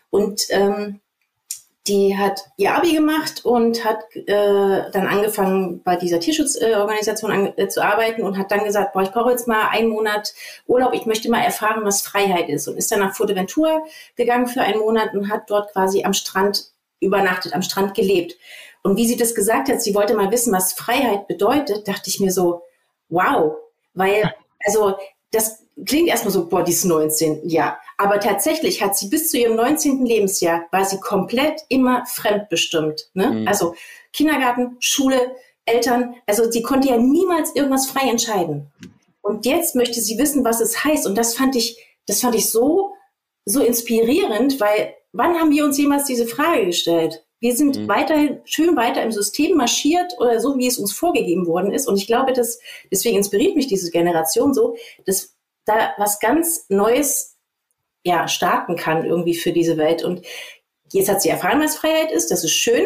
[0.10, 0.99] Und ähm,
[1.88, 7.69] die hat ihr Abi gemacht und hat äh, dann angefangen, bei dieser Tierschutzorganisation an, äh,
[7.69, 10.34] zu arbeiten und hat dann gesagt, boah, ich brauche jetzt mal einen Monat
[10.67, 12.67] Urlaub, ich möchte mal erfahren, was Freiheit ist.
[12.67, 13.82] Und ist dann nach Fuerteventura
[14.15, 18.36] gegangen für einen Monat und hat dort quasi am Strand übernachtet, am Strand gelebt.
[18.84, 22.20] Und wie sie das gesagt hat, sie wollte mal wissen, was Freiheit bedeutet, dachte ich
[22.20, 22.63] mir so,
[23.10, 23.56] wow,
[23.94, 24.34] weil,
[24.65, 24.96] also
[25.32, 27.80] das klingt erstmal so, boah, die ist 19, ja.
[27.98, 30.06] Aber tatsächlich hat sie bis zu ihrem 19.
[30.06, 33.10] Lebensjahr, war sie komplett immer fremdbestimmt.
[33.13, 33.32] Ne?
[33.32, 33.48] Mhm.
[33.48, 33.76] Also
[34.12, 38.72] Kindergarten, Schule, Eltern, also sie konnte ja niemals irgendwas frei entscheiden.
[39.22, 41.06] Und jetzt möchte sie wissen, was es heißt.
[41.06, 42.94] Und das fand ich, das fand ich so,
[43.46, 47.24] so inspirierend, weil wann haben wir uns jemals diese Frage gestellt?
[47.41, 47.88] Wir sind mhm.
[47.89, 51.88] weiterhin schön weiter im System marschiert oder so, wie es uns vorgegeben worden ist.
[51.88, 52.60] Und ich glaube, dass,
[52.91, 57.36] deswegen inspiriert mich diese Generation so, dass da was ganz Neues
[58.04, 60.04] ja, starten kann irgendwie für diese Welt.
[60.04, 60.21] Und
[60.91, 62.30] jetzt hat sie erfahren, was Freiheit ist.
[62.30, 62.86] Das ist schön.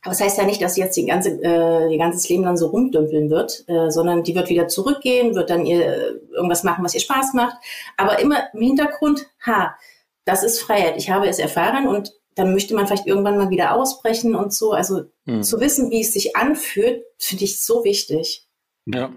[0.00, 2.56] Aber das heißt ja nicht, dass sie jetzt die ganze, äh, ihr ganzes Leben dann
[2.56, 6.94] so rumdümpeln wird, äh, sondern die wird wieder zurückgehen, wird dann ihr irgendwas machen, was
[6.94, 7.56] ihr Spaß macht.
[7.98, 9.76] Aber immer im Hintergrund, ha,
[10.24, 10.96] das ist Freiheit.
[10.96, 14.72] Ich habe es erfahren und dann möchte man vielleicht irgendwann mal wieder ausbrechen und so.
[14.72, 15.42] Also hm.
[15.42, 18.48] zu wissen, wie es sich anfühlt, finde ich so wichtig.
[18.86, 19.12] Ja,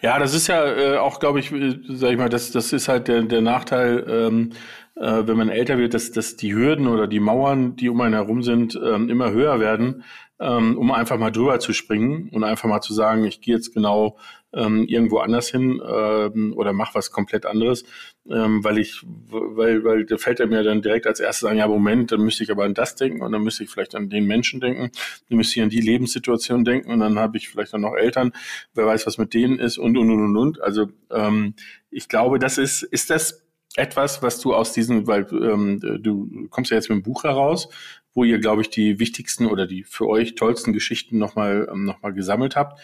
[0.00, 2.88] ja, das ist ja äh, auch, glaube ich, äh, sag ich mal, das, das ist
[2.88, 4.52] halt der, der Nachteil, ähm,
[4.96, 8.14] äh, wenn man älter wird, dass, dass die Hürden oder die Mauern, die um einen
[8.14, 10.04] herum sind, ähm, immer höher werden,
[10.40, 13.74] ähm, um einfach mal drüber zu springen und einfach mal zu sagen, ich gehe jetzt
[13.74, 14.18] genau
[14.52, 17.84] ähm, irgendwo anders hin ähm, oder mach was komplett anderes,
[18.28, 21.68] ähm, weil ich, weil, weil da fällt er mir dann direkt als erstes an, ja
[21.68, 24.26] Moment, dann müsste ich aber an das denken und dann müsste ich vielleicht an den
[24.26, 24.90] Menschen denken,
[25.28, 28.32] dann müsste ich an die Lebenssituation denken und dann habe ich vielleicht dann noch Eltern,
[28.74, 30.60] wer weiß, was mit denen ist und und und und und.
[30.62, 31.54] Also ähm,
[31.90, 36.70] ich glaube, das ist, ist das etwas, was du aus diesen, weil ähm, du kommst
[36.70, 37.68] ja jetzt mit dem Buch heraus,
[38.14, 42.02] wo ihr, glaube ich, die wichtigsten oder die für euch tollsten Geschichten nochmal ähm, noch
[42.02, 42.80] mal gesammelt habt.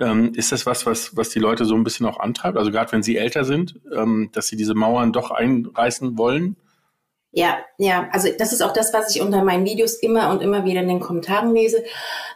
[0.00, 2.56] Ähm, ist das was, was, was die Leute so ein bisschen auch antreibt?
[2.56, 6.56] Also gerade wenn sie älter sind, ähm, dass sie diese Mauern doch einreißen wollen?
[7.34, 10.66] Ja, ja, also das ist auch das, was ich unter meinen Videos immer und immer
[10.66, 11.82] wieder in den Kommentaren lese.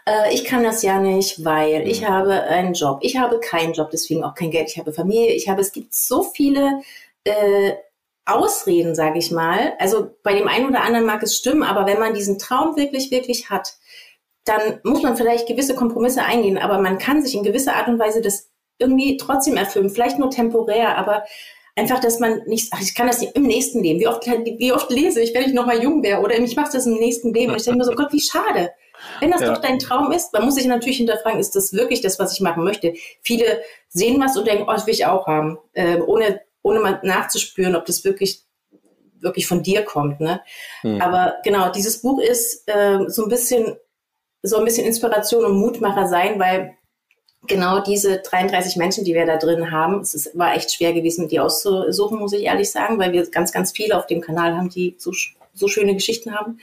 [0.07, 1.91] Äh, ich kann das ja nicht, weil mhm.
[1.91, 2.99] ich habe einen Job.
[3.03, 4.69] Ich habe keinen Job, deswegen auch kein Geld.
[4.71, 5.33] Ich habe Familie.
[5.35, 6.81] Ich habe, es gibt so viele
[7.27, 7.75] äh,
[8.25, 9.75] Ausreden, sage ich mal.
[9.79, 13.11] Also bei dem einen oder anderen mag es stimmen, aber wenn man diesen Traum wirklich,
[13.11, 13.75] wirklich hat,
[14.45, 17.99] dann muss man vielleicht gewisse Kompromisse eingehen, aber man kann sich in gewisser Art und
[17.99, 21.25] Weise das irgendwie trotzdem erfüllen, vielleicht nur temporär, aber
[21.77, 24.01] einfach, dass man nicht, ach, ich kann das im nächsten Leben.
[24.01, 26.73] Wie oft, wie oft lese ich, wenn ich noch mal jung wäre oder ich mache
[26.73, 27.53] das im nächsten Leben.
[27.53, 28.71] Und ich denke mir so, Gott, wie schade.
[29.21, 29.53] Wenn das ja.
[29.53, 32.41] doch dein Traum ist, man muss sich natürlich hinterfragen, ist das wirklich das, was ich
[32.41, 32.95] machen möchte?
[33.21, 37.01] Viele sehen was und denken, oh, das will ich auch haben, äh, ohne, ohne mal
[37.03, 38.43] nachzuspüren, ob das wirklich
[39.21, 40.21] wirklich von dir kommt.
[40.21, 40.41] Ne?
[40.83, 41.01] Mhm.
[41.01, 43.77] Aber genau, dieses Buch ist äh, so ein bisschen
[44.43, 46.77] so ein bisschen Inspiration und Mutmacher sein, weil
[47.47, 51.29] genau diese 33 Menschen, die wir da drin haben, es ist, war echt schwer gewesen,
[51.29, 54.69] die auszusuchen, muss ich ehrlich sagen, weil wir ganz, ganz viele auf dem Kanal haben,
[54.69, 55.13] die so,
[55.53, 56.61] so schöne Geschichten haben.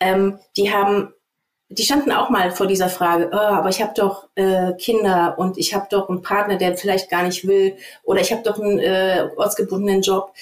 [0.00, 1.12] Ähm, die haben,
[1.68, 5.58] die standen auch mal vor dieser Frage, oh, aber ich habe doch äh, Kinder und
[5.58, 8.78] ich habe doch einen Partner, der vielleicht gar nicht will, oder ich habe doch einen
[8.78, 10.32] äh, ortsgebundenen Job.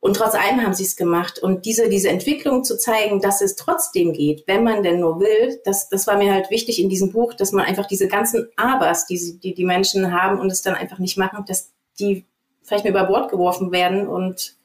[0.00, 1.38] Und trotz allem haben sie es gemacht.
[1.38, 5.60] Und diese, diese Entwicklung zu zeigen, dass es trotzdem geht, wenn man denn nur will,
[5.64, 9.06] das, das war mir halt wichtig in diesem Buch, dass man einfach diese ganzen Abers,
[9.06, 12.26] die, die die Menschen haben und es dann einfach nicht machen, dass die
[12.64, 14.56] vielleicht mal über Bord geworfen werden und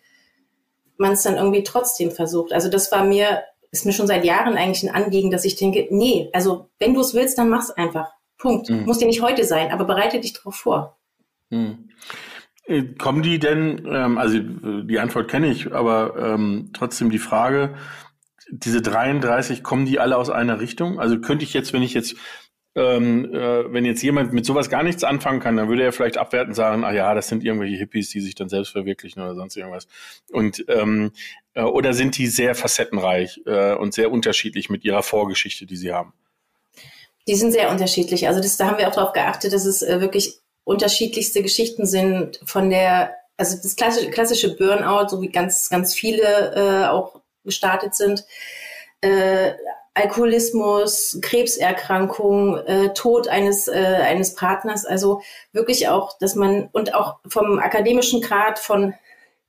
[0.98, 2.52] man es dann irgendwie trotzdem versucht.
[2.52, 3.44] Also das war mir,
[3.78, 7.02] ist mir schon seit Jahren eigentlich ein Anliegen, dass ich denke, nee, also wenn du
[7.02, 8.10] es willst, dann mach's einfach.
[8.38, 8.70] Punkt.
[8.70, 8.86] Mhm.
[8.86, 10.98] Muss dir nicht heute sein, aber bereite dich darauf vor.
[11.50, 11.90] Mhm.
[12.66, 17.76] Äh, kommen die denn, ähm, also die Antwort kenne ich, aber ähm, trotzdem die Frage,
[18.50, 21.00] diese 33, kommen die alle aus einer Richtung?
[21.00, 22.16] Also könnte ich jetzt, wenn ich jetzt,
[22.78, 26.18] ähm, äh, wenn jetzt jemand mit sowas gar nichts anfangen kann, dann würde er vielleicht
[26.18, 29.58] abwertend sagen, ah ja, das sind irgendwelche Hippies, die sich dann selbst verwirklichen oder sonst
[29.58, 29.88] irgendwas.
[30.32, 31.12] Und ähm,
[31.56, 35.92] äh, oder sind die sehr facettenreich äh, und sehr unterschiedlich mit ihrer Vorgeschichte, die sie
[35.92, 36.14] haben?
[37.28, 38.28] Die sind sehr unterschiedlich.
[38.28, 42.40] Also das, da haben wir auch darauf geachtet, dass es äh, wirklich unterschiedlichste Geschichten sind
[42.46, 47.96] von der, also das klassische, klassische Burnout, so wie ganz, ganz viele äh, auch gestartet
[47.96, 48.24] sind,
[49.02, 49.54] äh,
[49.98, 55.22] Alkoholismus, Krebserkrankung, äh, Tod eines, äh, eines Partners, also
[55.54, 58.94] wirklich auch, dass man, und auch vom akademischen Grad von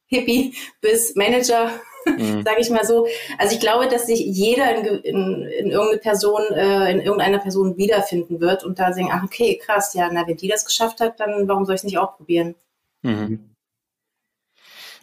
[0.06, 1.70] Hippie bis Manager,
[2.06, 2.42] mhm.
[2.44, 3.06] sage ich mal so.
[3.36, 7.76] Also ich glaube, dass sich jeder in, in, in irgendeine Person, äh, in irgendeiner Person
[7.76, 11.20] wiederfinden wird und da sagen, ach okay, krass, ja, na, wenn die das geschafft hat,
[11.20, 12.54] dann warum soll ich es nicht auch probieren?
[13.02, 13.54] Mhm.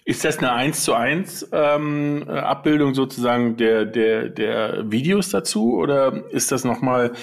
[0.05, 6.23] Ist das eine 1 zu 1 ähm, Abbildung sozusagen der, der, der Videos dazu oder
[6.29, 7.13] ist das nochmal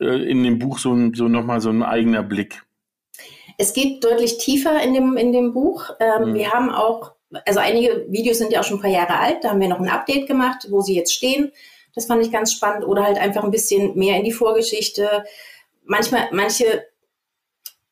[0.00, 2.64] äh, in dem Buch so, ein, so nochmal so ein eigener Blick?
[3.58, 5.90] Es geht deutlich tiefer in dem, in dem Buch.
[6.00, 6.34] Ähm, mhm.
[6.34, 7.12] Wir haben auch,
[7.46, 9.78] also einige Videos sind ja auch schon ein paar Jahre alt, da haben wir noch
[9.78, 11.52] ein Update gemacht, wo sie jetzt stehen.
[11.94, 12.84] Das fand ich ganz spannend.
[12.84, 15.24] Oder halt einfach ein bisschen mehr in die Vorgeschichte.
[15.84, 16.86] Manchmal, manche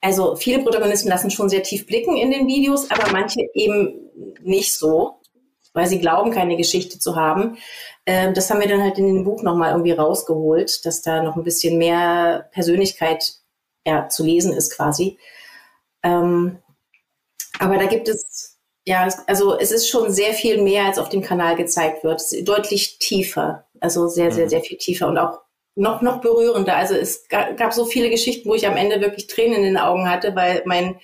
[0.00, 4.10] also viele Protagonisten lassen schon sehr tief blicken in den Videos, aber manche eben
[4.42, 5.20] nicht so,
[5.72, 7.58] weil sie glauben, keine Geschichte zu haben.
[8.06, 11.36] Ähm, das haben wir dann halt in dem Buch nochmal irgendwie rausgeholt, dass da noch
[11.36, 13.34] ein bisschen mehr Persönlichkeit
[13.86, 15.18] ja, zu lesen ist quasi.
[16.02, 16.58] Ähm,
[17.58, 21.22] aber da gibt es, ja, also es ist schon sehr viel mehr, als auf dem
[21.22, 22.22] Kanal gezeigt wird.
[22.48, 24.50] deutlich tiefer, also sehr, sehr, mhm.
[24.50, 25.40] sehr viel tiefer und auch
[25.74, 26.76] noch, noch berührender.
[26.76, 30.08] Also es gab so viele Geschichten, wo ich am Ende wirklich Tränen in den Augen
[30.08, 30.96] hatte, weil mein,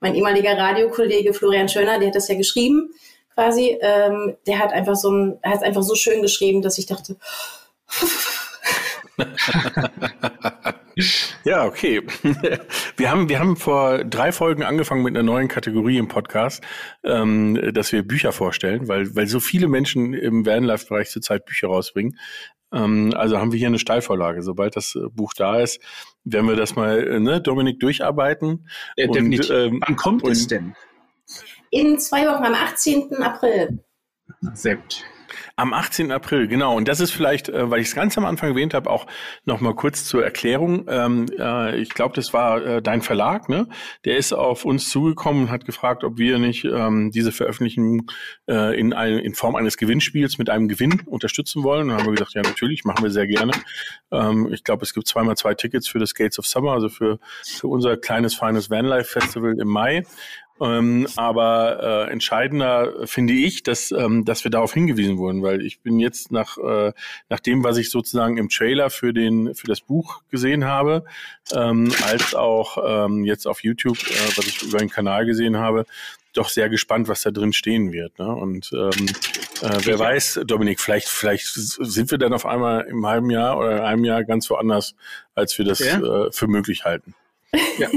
[0.00, 2.90] mein ehemaliger Radiokollege Florian Schöner, der hat das ja geschrieben,
[3.34, 7.16] quasi, ähm, der hat einfach so ein, hat einfach so schön geschrieben, dass ich dachte,
[11.44, 12.02] ja, okay.
[12.96, 16.62] Wir haben, wir haben vor drei Folgen angefangen mit einer neuen Kategorie im Podcast,
[17.04, 22.18] ähm, dass wir Bücher vorstellen, weil, weil so viele Menschen im Vanlife-Bereich zurzeit Bücher rausbringen.
[22.72, 24.42] Ähm, also haben wir hier eine Steilvorlage.
[24.42, 25.80] Sobald das äh, Buch da ist,
[26.24, 28.68] werden wir das mal, äh, ne, Dominik, durcharbeiten.
[28.96, 29.50] Ja, definitiv.
[29.50, 30.74] Und, ähm, Wann kommt es denn?
[31.70, 33.14] In zwei Wochen, am 18.
[33.22, 33.84] April.
[34.54, 35.04] Sehr gut.
[35.56, 36.12] Am 18.
[36.12, 36.76] April, genau.
[36.76, 39.06] Und das ist vielleicht, äh, weil ich es ganz am Anfang erwähnt habe, auch
[39.44, 40.86] noch mal kurz zur Erklärung.
[40.88, 43.68] Ähm, äh, ich glaube, das war äh, dein Verlag, ne?
[44.04, 48.10] Der ist auf uns zugekommen und hat gefragt, ob wir nicht ähm, diese Veröffentlichung
[48.48, 51.82] äh, in, ein, in Form eines Gewinnspiels mit einem Gewinn unterstützen wollen.
[51.82, 53.52] Und dann haben wir gesagt, ja, natürlich, machen wir sehr gerne.
[54.10, 57.18] Ähm, ich glaube, es gibt zweimal zwei Tickets für das Gates of Summer, also für,
[57.42, 60.04] für unser kleines, feines Vanlife Festival im Mai.
[60.60, 65.80] Ähm, aber äh, entscheidender finde ich, dass, ähm, dass wir darauf hingewiesen wurden, weil ich
[65.80, 66.92] bin jetzt nach, äh,
[67.28, 71.04] nach dem, was ich sozusagen im Trailer für, den, für das Buch gesehen habe,
[71.52, 75.86] ähm, als auch ähm, jetzt auf YouTube, äh, was ich über den Kanal gesehen habe,
[76.34, 78.18] doch sehr gespannt, was da drin stehen wird.
[78.18, 78.28] Ne?
[78.28, 79.06] Und ähm,
[79.62, 83.84] äh, wer weiß, Dominik, vielleicht, vielleicht sind wir dann auf einmal im halben Jahr oder
[83.84, 84.94] einem Jahr ganz woanders,
[85.34, 85.98] als wir das ja?
[85.98, 87.14] äh, für möglich halten.
[87.52, 87.88] Ja,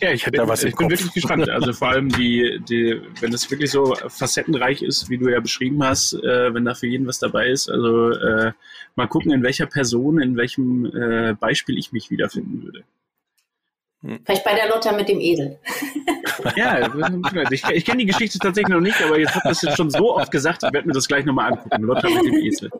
[0.00, 1.48] ja ich, hätte da was ich bin wirklich gespannt.
[1.48, 5.82] Also vor allem die, die, wenn es wirklich so facettenreich ist, wie du ja beschrieben
[5.82, 7.70] hast, äh, wenn da für jeden was dabei ist.
[7.70, 8.52] Also äh,
[8.96, 12.84] mal gucken, in welcher Person, in welchem äh, Beispiel ich mich wiederfinden würde.
[14.02, 15.58] Vielleicht bei der Lotta mit dem Esel.
[16.56, 16.90] ja,
[17.50, 20.16] ich, ich kenne die Geschichte tatsächlich noch nicht, aber jetzt ihr das jetzt schon so
[20.16, 21.82] oft gesagt, ich werde mir das gleich nochmal angucken.
[21.82, 22.70] Lotta mit dem Esel.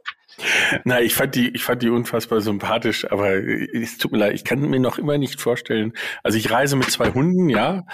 [0.85, 4.45] Na, ich fand die, ich fand die unfassbar sympathisch, aber es tut mir leid, ich
[4.45, 5.93] kann mir noch immer nicht vorstellen.
[6.25, 7.87] Also ich reise mit zwei Hunden, ja,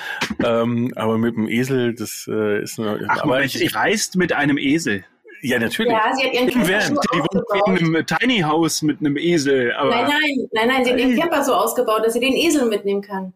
[0.42, 2.98] ähm, aber mit dem Esel, das äh, ist nur.
[3.08, 5.04] Ach, aber ich, ich reist mit einem Esel.
[5.42, 5.92] Ja, natürlich.
[5.92, 9.72] Ja, sie hat ihren Camper so Die wohnt in einem Tiny House mit einem Esel.
[9.74, 12.66] Aber nein, nein, nein, nein, sie hat ihren Camper so ausgebaut, dass sie den Esel
[12.66, 13.32] mitnehmen kann.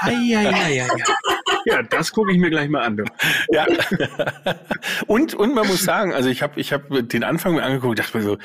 [0.00, 0.86] Eieieiei.
[1.66, 2.96] Ja, das gucke ich mir gleich mal an.
[2.96, 3.04] Du.
[3.50, 3.66] Ja.
[5.06, 8.18] Und, und man muss sagen, also ich habe ich hab den Anfang mir angeguckt, dachte
[8.18, 8.38] mir so,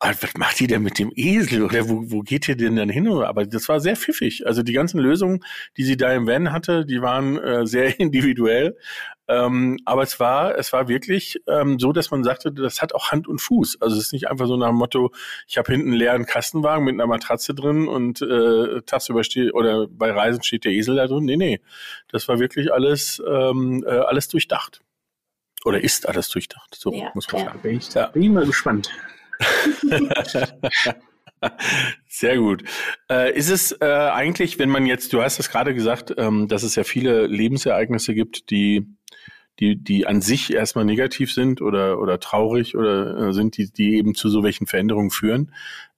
[0.00, 2.88] ah, was macht die denn mit dem Esel oder wo, wo geht ihr denn dann
[2.88, 3.06] hin?
[3.08, 4.46] Aber das war sehr pfiffig.
[4.46, 5.44] Also die ganzen Lösungen,
[5.76, 8.76] die sie da im Van hatte, die waren äh, sehr individuell.
[9.26, 13.10] Ähm, aber es war, es war wirklich ähm, so, dass man sagte, das hat auch
[13.10, 13.80] Hand und Fuß.
[13.80, 15.12] Also es ist nicht einfach so nach dem Motto,
[15.46, 19.86] ich habe hinten einen leeren Kastenwagen mit einer Matratze drin und äh, tagsüber steht oder
[19.88, 21.24] bei Reisen steht der Esel da drin.
[21.24, 21.60] Nee, nee.
[22.08, 24.82] Das war wirklich alles, ähm, äh, alles durchdacht.
[25.64, 26.74] Oder ist alles durchdacht.
[26.74, 27.46] So ja, muss man ja.
[27.48, 27.60] sagen.
[27.62, 28.08] Bin ich, ja.
[28.08, 28.90] bin ich mal gespannt.
[32.08, 32.64] Sehr gut.
[33.10, 36.62] Äh, ist es äh, eigentlich, wenn man jetzt, du hast es gerade gesagt, ähm, dass
[36.62, 38.93] es ja viele Lebensereignisse gibt, die,
[39.60, 43.96] die, die an sich erstmal negativ sind oder, oder traurig oder äh, sind, die, die
[43.96, 45.52] eben zu so welchen Veränderungen führen.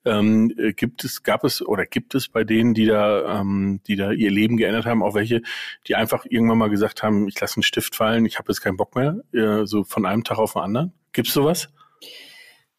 [0.05, 3.97] Ähm, äh, gibt es, gab es oder gibt es bei denen, die da, ähm, die
[3.97, 5.43] da ihr Leben geändert haben, auch welche,
[5.89, 8.77] die einfach irgendwann mal gesagt haben, ich lasse einen Stift fallen, ich habe jetzt keinen
[8.77, 10.93] Bock mehr, äh, so von einem Tag auf den anderen?
[11.13, 11.71] Gibt es sowas?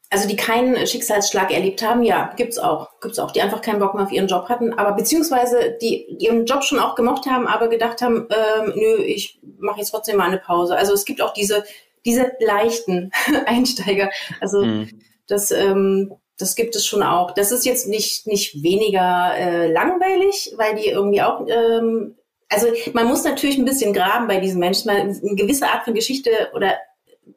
[0.10, 3.94] Also die keinen Schicksalsschlag erlebt haben, ja, gibt's auch, gibt's auch, die einfach keinen Bock
[3.94, 7.46] mehr auf ihren Job hatten, aber beziehungsweise die, die ihren Job schon auch gemocht haben,
[7.48, 10.78] aber gedacht haben, ähm, nö, ich mache jetzt trotzdem mal eine Pause.
[10.78, 11.64] Also es gibt auch diese
[12.08, 13.12] diese leichten
[13.46, 14.10] Einsteiger.
[14.40, 14.90] Also mhm.
[15.28, 17.32] das ähm, das gibt es schon auch.
[17.32, 22.16] Das ist jetzt nicht nicht weniger äh, langweilig, weil die irgendwie auch ähm,
[22.50, 25.94] also man muss natürlich ein bisschen graben bei diesen Menschen, weil eine gewisse Art von
[25.94, 26.76] Geschichte oder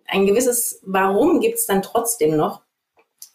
[0.06, 2.62] ein gewisses Warum gibt es dann trotzdem noch.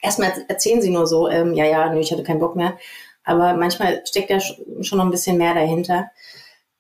[0.02, 2.78] Erstmal erzählen sie nur so, ähm, ja, ja, nö, ich hatte keinen Bock mehr.
[3.24, 6.12] Aber manchmal steckt ja schon noch ein bisschen mehr dahinter.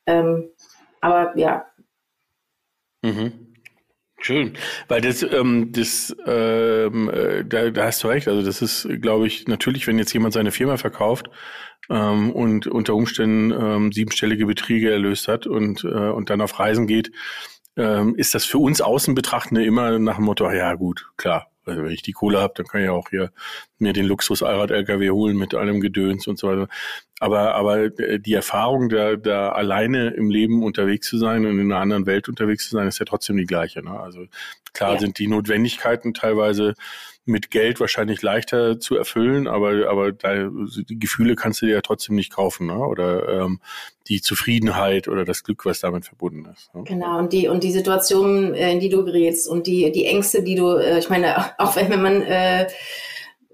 [0.05, 0.49] Ähm,
[1.01, 1.65] aber ja.
[3.01, 3.55] Mhm.
[4.21, 4.57] Schön,
[4.88, 8.27] weil das, ähm, das, ähm, äh, da, da hast du recht.
[8.27, 11.29] Also das ist, glaube ich, natürlich, wenn jetzt jemand seine Firma verkauft
[11.89, 16.88] ähm, und unter Umständen ähm, siebenstellige Beträge erlöst hat und äh, und dann auf Reisen
[16.88, 17.11] geht,
[17.77, 21.91] ähm, ist das für uns Außenbetrachtende immer nach dem Motto, ja gut, klar, also wenn
[21.91, 23.31] ich die Kohle habe, dann kann ich auch hier
[23.79, 26.67] mir den Luxus Allrad LKW holen mit allem Gedöns und so weiter.
[27.19, 31.81] Aber aber die Erfahrung, da, da alleine im Leben unterwegs zu sein und in einer
[31.81, 33.81] anderen Welt unterwegs zu sein, ist ja trotzdem die gleiche.
[33.81, 33.99] Ne?
[33.99, 34.25] Also
[34.73, 34.99] klar ja.
[34.99, 36.75] sind die Notwendigkeiten teilweise
[37.25, 41.81] mit Geld wahrscheinlich leichter zu erfüllen, aber, aber da, die Gefühle kannst du dir ja
[41.81, 42.77] trotzdem nicht kaufen, ne?
[42.77, 43.59] Oder ähm,
[44.07, 46.73] die Zufriedenheit oder das Glück, was damit verbunden ist.
[46.75, 46.83] Ne?
[46.83, 50.43] Genau, und die, und die Situation, äh, in die du gerätst und die, die Ängste,
[50.43, 52.67] die du, äh, ich meine, auch wenn man äh,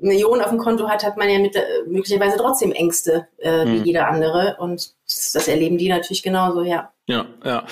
[0.01, 3.77] Millionen auf dem Konto hat, hat man ja mit, äh, möglicherweise trotzdem Ängste äh, wie
[3.77, 3.85] hm.
[3.85, 4.57] jeder andere.
[4.59, 6.91] Und das, das erleben die natürlich genauso, ja.
[7.07, 7.65] Ja, ja.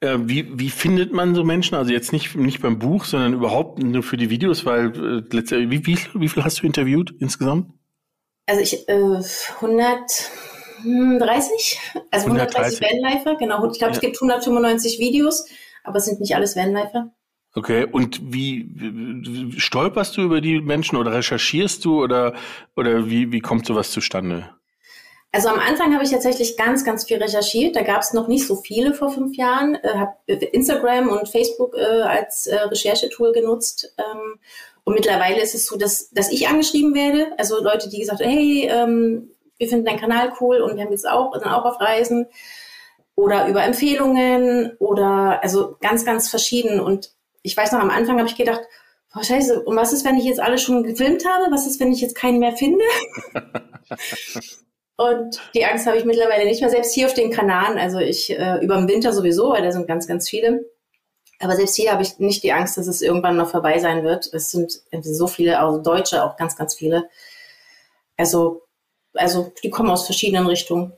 [0.00, 1.74] Äh, wie, wie findet man so Menschen?
[1.74, 5.70] Also jetzt nicht, nicht beim Buch, sondern überhaupt nur für die Videos, weil äh, letzte,
[5.70, 7.74] wie, wie, wie viel hast du interviewt insgesamt?
[8.46, 11.78] Also ich äh, 130,
[12.10, 13.70] also 130, 130 Vanlifer, genau.
[13.70, 13.96] Ich glaube, ja.
[13.96, 15.46] es gibt 195 Videos,
[15.84, 17.12] aber es sind nicht alles Vanlifer.
[17.54, 22.34] Okay, und wie, wie stolperst du über die Menschen oder recherchierst du oder,
[22.76, 24.48] oder wie, wie kommt sowas zustande?
[25.32, 27.76] Also am Anfang habe ich tatsächlich ganz, ganz viel recherchiert.
[27.76, 29.76] Da gab es noch nicht so viele vor fünf Jahren.
[29.76, 33.94] Äh, habe Instagram und Facebook äh, als äh, Recherchetool genutzt.
[33.96, 34.40] Ähm,
[34.82, 37.28] und mittlerweile ist es so, dass, dass ich angeschrieben werde.
[37.38, 40.90] Also Leute, die gesagt haben, hey, ähm, wir finden deinen Kanal cool und wir haben
[40.90, 42.26] jetzt auch, sind auch auf Reisen.
[43.14, 46.80] Oder über Empfehlungen oder also ganz, ganz verschieden.
[46.80, 47.12] Und
[47.42, 48.62] ich weiß noch, am Anfang habe ich gedacht,
[49.14, 51.52] oh, scheiße, und was ist, wenn ich jetzt alle schon gefilmt habe?
[51.52, 52.84] Was ist, wenn ich jetzt keinen mehr finde?
[55.00, 57.78] Und die Angst habe ich mittlerweile nicht mehr, selbst hier auf den Kanaren.
[57.78, 60.66] Also ich äh, über den Winter sowieso, weil da sind ganz, ganz viele.
[61.38, 64.28] Aber selbst hier habe ich nicht die Angst, dass es irgendwann noch vorbei sein wird.
[64.34, 67.08] Es sind so viele, auch Deutsche, auch ganz, ganz viele.
[68.18, 68.60] Also,
[69.14, 70.92] also die kommen aus verschiedenen Richtungen.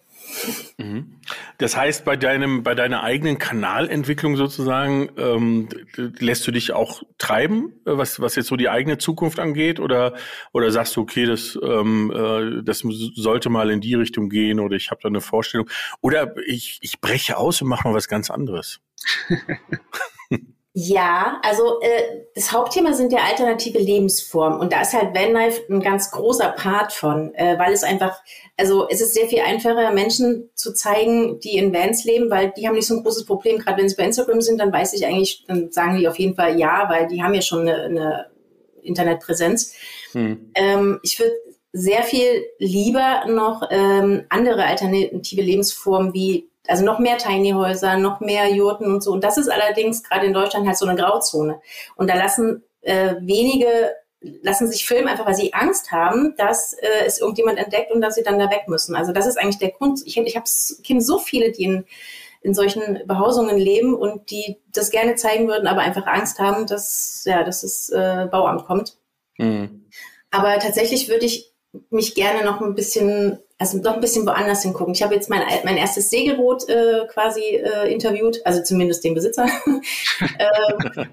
[0.79, 1.21] Mhm.
[1.59, 7.73] Das heißt, bei deinem, bei deiner eigenen Kanalentwicklung sozusagen, ähm, lässt du dich auch treiben,
[7.85, 10.15] was, was jetzt so die eigene Zukunft angeht, oder,
[10.53, 14.77] oder sagst du, okay, das, ähm, äh, das sollte mal in die Richtung gehen, oder
[14.77, 15.69] ich habe da eine Vorstellung,
[16.01, 18.81] oder ich, ich breche aus und mache mal was ganz anderes.
[20.75, 25.81] Ja, also äh, das Hauptthema sind ja alternative Lebensformen und da ist halt Vanlife ein
[25.81, 28.19] ganz großer Part von, äh, weil es einfach,
[28.57, 32.67] also es ist sehr viel einfacher, Menschen zu zeigen, die in Vans leben, weil die
[32.67, 33.59] haben nicht so ein großes Problem.
[33.59, 36.37] Gerade wenn sie bei Instagram sind, dann weiß ich eigentlich, dann sagen die auf jeden
[36.37, 38.27] Fall ja, weil die haben ja schon eine, eine
[38.81, 39.75] Internetpräsenz.
[40.13, 40.53] Hm.
[40.55, 41.35] Ähm, ich würde
[41.75, 48.21] sehr viel lieber noch ähm, andere alternative Lebensformen wie also noch mehr Tiny Häuser, noch
[48.21, 49.13] mehr Jurten und so.
[49.13, 51.61] Und das ist allerdings gerade in Deutschland halt so eine Grauzone.
[51.97, 53.91] Und da lassen äh, wenige
[54.43, 58.15] lassen sich filmen, einfach weil sie Angst haben, dass äh, es irgendjemand entdeckt und dass
[58.15, 58.95] sie dann da weg müssen.
[58.95, 60.01] Also das ist eigentlich der Grund.
[60.05, 60.47] Ich, ich habe
[60.85, 61.85] kenne so viele, die in,
[62.43, 67.25] in solchen Behausungen leben und die das gerne zeigen würden, aber einfach Angst haben, dass
[67.27, 68.97] ja, dass das äh, Bauamt kommt.
[69.39, 69.87] Mhm.
[70.31, 71.53] Aber tatsächlich würde ich
[71.91, 74.93] mich gerne noch ein bisschen also doch ein bisschen woanders hingucken.
[74.93, 79.47] Ich habe jetzt mein, mein erstes Segelboot äh, quasi äh, interviewt, also zumindest den Besitzer.
[79.67, 81.07] ähm,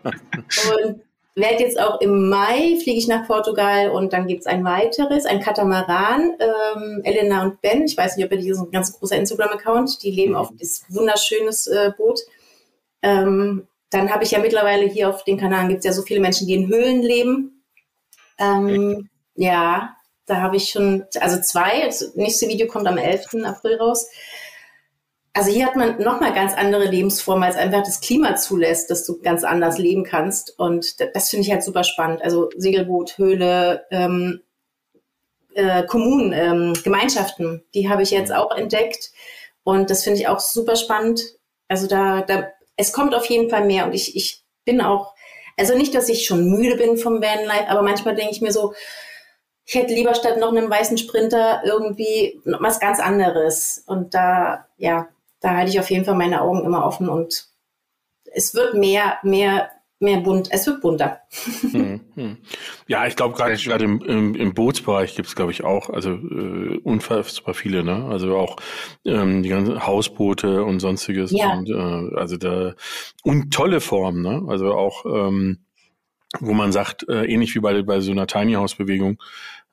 [0.74, 1.02] und
[1.36, 5.28] werde jetzt auch im Mai fliege ich nach Portugal und dann gibt es ein weiteres,
[5.28, 6.32] ein Katamaran.
[6.40, 10.02] Ähm, Elena und Ben, ich weiß nicht, ob ihr die sind ein ganz großer Instagram-Account,
[10.02, 12.20] die leben auf dieses wunderschönes äh, Boot.
[13.04, 16.20] Ähm, dann habe ich ja mittlerweile hier auf den Kanaren gibt es ja so viele
[16.20, 17.64] Menschen, die in Höhlen leben.
[18.40, 19.96] Ähm, ja,
[20.30, 23.44] da habe ich schon, also zwei, das nächste Video kommt am 11.
[23.44, 24.08] April raus.
[25.34, 29.22] Also hier hat man nochmal ganz andere Lebensformen, als einfach das Klima zulässt, dass du
[29.22, 30.58] ganz anders leben kannst.
[30.60, 32.22] Und das, finde ich halt super spannend.
[32.22, 34.42] Also Segelboot, Höhle, ähm,
[35.54, 39.12] äh, Kommunen, ähm, Gemeinschaften, die habe ich jetzt auch entdeckt.
[39.64, 41.22] Und das finde ich auch super spannend.
[41.68, 43.86] Also da, da, es kommt auf jeden Fall mehr.
[43.86, 45.14] Und ich, ich bin auch,
[45.58, 48.74] also nicht, dass ich schon müde bin vom Vanlife, aber manchmal denke ich mir so,
[49.70, 53.84] ich hätte lieber statt noch einem weißen Sprinter irgendwie was ganz anderes.
[53.86, 55.10] Und da, ja,
[55.42, 57.46] da halte ich auf jeden Fall meine Augen immer offen und
[58.34, 61.20] es wird mehr, mehr mehr bunt, es wird bunter.
[61.72, 62.38] Hm, hm.
[62.88, 66.14] Ja, ich glaube gerade gerade im, im, im Bootsbereich gibt es, glaube ich, auch, also
[66.14, 68.08] äh, unfassbar viele, ne?
[68.10, 68.56] Also auch
[69.06, 71.32] ähm, die ganzen Hausboote und sonstiges.
[71.32, 71.52] Ja.
[71.54, 72.74] Und, äh, also da
[73.24, 74.46] und tolle Formen, ne?
[74.48, 75.60] Also auch ähm,
[76.40, 79.22] wo man sagt, äh, ähnlich wie bei, bei so einer Tiny House Bewegung,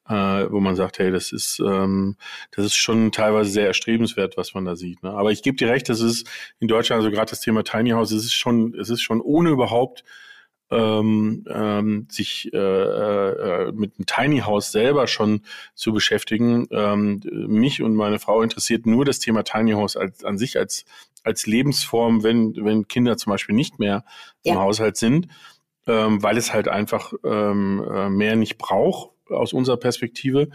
[0.09, 2.17] äh, wo man sagt, hey, das ist, ähm,
[2.53, 5.03] das ist schon teilweise sehr erstrebenswert, was man da sieht.
[5.03, 5.11] Ne?
[5.11, 6.29] Aber ich gebe dir recht, das ist
[6.61, 9.51] in Deutschland, also gerade das Thema Tiny House, es ist schon, es ist schon ohne
[9.51, 10.05] überhaupt
[10.71, 15.43] ähm, ähm, sich äh, äh, mit dem Tiny House selber schon
[15.75, 16.67] zu beschäftigen.
[16.71, 20.85] Ähm, mich und meine Frau interessiert nur das Thema Tiny House als, an sich als,
[21.23, 24.05] als Lebensform, wenn, wenn Kinder zum Beispiel nicht mehr
[24.43, 24.61] im Ja.
[24.61, 25.29] Haushalt sind,
[25.87, 30.49] ähm, weil es halt einfach ähm, äh, mehr nicht braucht aus unserer Perspektive.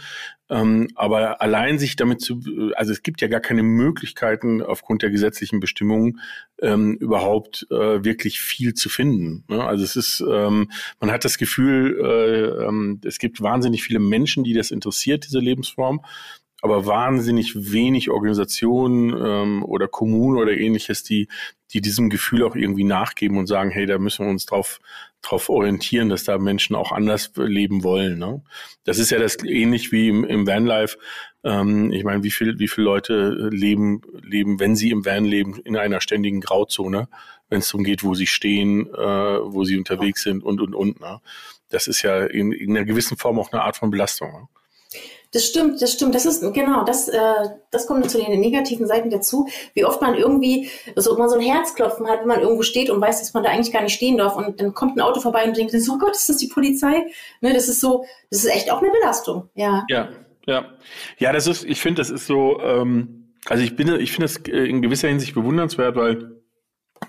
[0.49, 2.41] Ähm, aber allein sich damit zu,
[2.75, 6.19] also es gibt ja gar keine Möglichkeiten aufgrund der gesetzlichen Bestimmungen
[6.61, 9.43] ähm, überhaupt äh, wirklich viel zu finden.
[9.47, 9.63] Ne?
[9.63, 10.69] Also es ist, ähm,
[10.99, 15.39] man hat das Gefühl, äh, ähm, es gibt wahnsinnig viele Menschen, die das interessiert, diese
[15.39, 16.01] Lebensform
[16.61, 21.27] aber wahnsinnig wenig Organisationen ähm, oder Kommunen oder ähnliches, die,
[21.73, 24.79] die diesem Gefühl auch irgendwie nachgeben und sagen, hey, da müssen wir uns drauf,
[25.21, 28.17] drauf orientieren, dass da Menschen auch anders leben wollen.
[28.17, 28.41] Ne?
[28.83, 30.97] Das ist ja das ähnlich wie im, im Vanlife.
[31.43, 35.59] Ähm, ich meine, wie viel, wie viele Leute leben, leben, wenn sie im Van leben,
[35.63, 37.07] in einer ständigen Grauzone,
[37.49, 40.99] wenn es darum geht, wo sie stehen, äh, wo sie unterwegs sind und und und.
[41.01, 41.19] Ne?
[41.69, 44.31] Das ist ja in, in einer gewissen Form auch eine Art von Belastung.
[44.31, 44.47] Ne?
[45.33, 46.13] Das stimmt, das stimmt.
[46.13, 49.47] Das ist genau, das, äh, das kommt zu den negativen Seiten dazu.
[49.73, 52.99] Wie oft man irgendwie so immer so ein Herzklopfen hat, wenn man irgendwo steht und
[52.99, 55.45] weiß, dass man da eigentlich gar nicht stehen darf und dann kommt ein Auto vorbei
[55.45, 57.05] und denkt, so oh Gott, ist das die Polizei?
[57.39, 59.49] Ne, das ist so, das ist echt auch eine Belastung.
[59.55, 59.85] Ja.
[59.87, 60.09] Ja,
[60.45, 60.65] ja.
[61.17, 64.37] Ja, das ist, ich finde, das ist so, ähm, also ich bin, ich finde das
[64.47, 66.40] äh, in gewisser Hinsicht bewundernswert, weil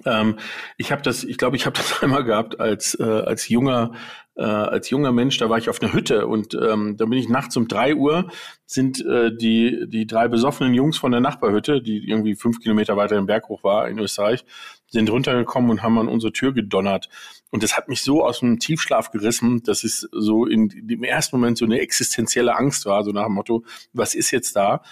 [0.04, 0.38] ähm,
[0.76, 3.92] ich habe das, ich glaube, ich habe das einmal gehabt als äh, als junger
[4.34, 5.36] äh, als junger Mensch.
[5.38, 8.30] Da war ich auf einer Hütte und ähm, da bin ich nachts um drei Uhr
[8.66, 13.16] sind äh, die die drei besoffenen Jungs von der Nachbarhütte, die irgendwie fünf Kilometer weiter
[13.16, 14.44] im Berg hoch war in Österreich,
[14.88, 17.08] sind runtergekommen und haben an unsere Tür gedonnert.
[17.50, 21.36] Und das hat mich so aus dem Tiefschlaf gerissen, dass es so in dem ersten
[21.36, 24.82] Moment so eine existenzielle Angst war, so nach dem Motto, was ist jetzt da?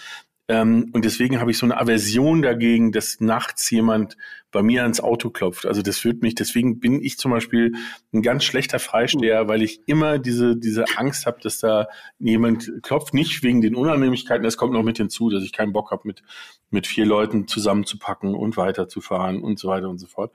[0.51, 4.17] Ähm, und deswegen habe ich so eine Aversion dagegen, dass nachts jemand
[4.51, 5.65] bei mir ans Auto klopft.
[5.65, 7.73] Also das führt mich, deswegen bin ich zum Beispiel
[8.13, 11.87] ein ganz schlechter Freisteher, weil ich immer diese, diese Angst habe, dass da
[12.19, 13.15] jemand klopft.
[13.15, 16.25] Nicht wegen den Unannehmlichkeiten, das kommt noch mit hinzu, dass ich keinen Bock habe, mit,
[16.71, 20.35] mit vier Leuten zusammenzupacken und weiterzufahren und so weiter und so fort.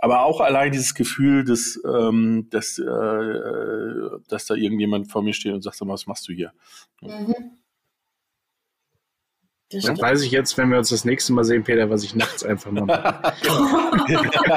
[0.00, 2.84] Aber auch allein dieses Gefühl, dass, ähm, dass, äh,
[4.28, 6.52] dass da irgendjemand vor mir steht und sagt, was machst du hier?
[7.00, 7.63] Mhm.
[9.74, 12.14] Das Dann weiß ich jetzt, wenn wir uns das nächste Mal sehen, Peter, was ich
[12.14, 13.32] nachts einfach mal mache.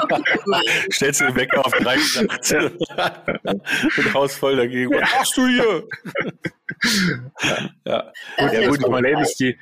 [0.92, 2.88] Stellst du den Wecker auf drei nachts und
[4.14, 4.92] Haus voll dagegen.
[4.94, 5.84] Was machst du hier?
[7.86, 8.12] ja.
[8.38, 9.58] Äh, ja, Das gut, ich meine, Problem ist, die,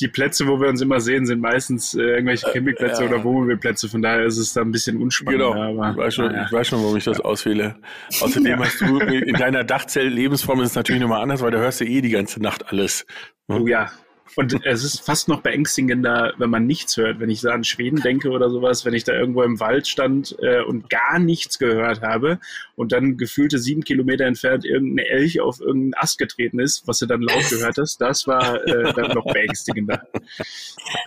[0.00, 3.08] die Plätze, wo wir uns immer sehen, sind meistens äh, irgendwelche Campingplätze Ja.
[3.08, 3.88] oder Wohnmobilplätze.
[3.88, 5.40] Von daher ist es da ein bisschen unspannend.
[5.40, 6.44] Genau, Aber, ich, weiß schon, naja.
[6.46, 7.76] ich weiß schon, warum ich das auswähle.
[8.20, 11.84] Außerdem hast du in deiner Dachzell-Lebensform ist es natürlich nochmal anders, weil da hörst du
[11.84, 13.06] eh die ganze Nacht alles.
[13.48, 13.90] Oh ja.
[14.36, 17.20] Und es ist fast noch beängstigender, wenn man nichts hört.
[17.20, 20.36] Wenn ich so an Schweden denke oder sowas, wenn ich da irgendwo im Wald stand
[20.40, 22.38] äh, und gar nichts gehört habe
[22.74, 27.06] und dann gefühlte sieben Kilometer entfernt irgendein Elch auf irgendeinen Ast getreten ist, was du
[27.06, 30.06] dann laut gehört hast, das war äh, dann noch beängstigender.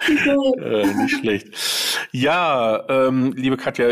[0.08, 1.48] Äh, nicht schlecht.
[2.12, 3.88] Ja, ähm, liebe Katja,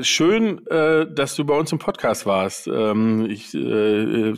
[0.00, 2.66] schön, äh, dass du bei uns im Podcast warst.
[2.68, 4.34] Ähm, ich äh, äh,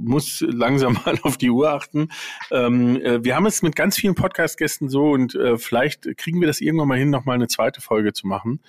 [0.00, 2.08] muss langsam mal auf die Uhr achten.
[2.50, 6.46] Ähm, äh, wir haben es mit ganz vielen Podcast-Gästen so und äh, vielleicht kriegen wir
[6.46, 8.60] das irgendwann mal hin, noch mal eine zweite Folge zu machen.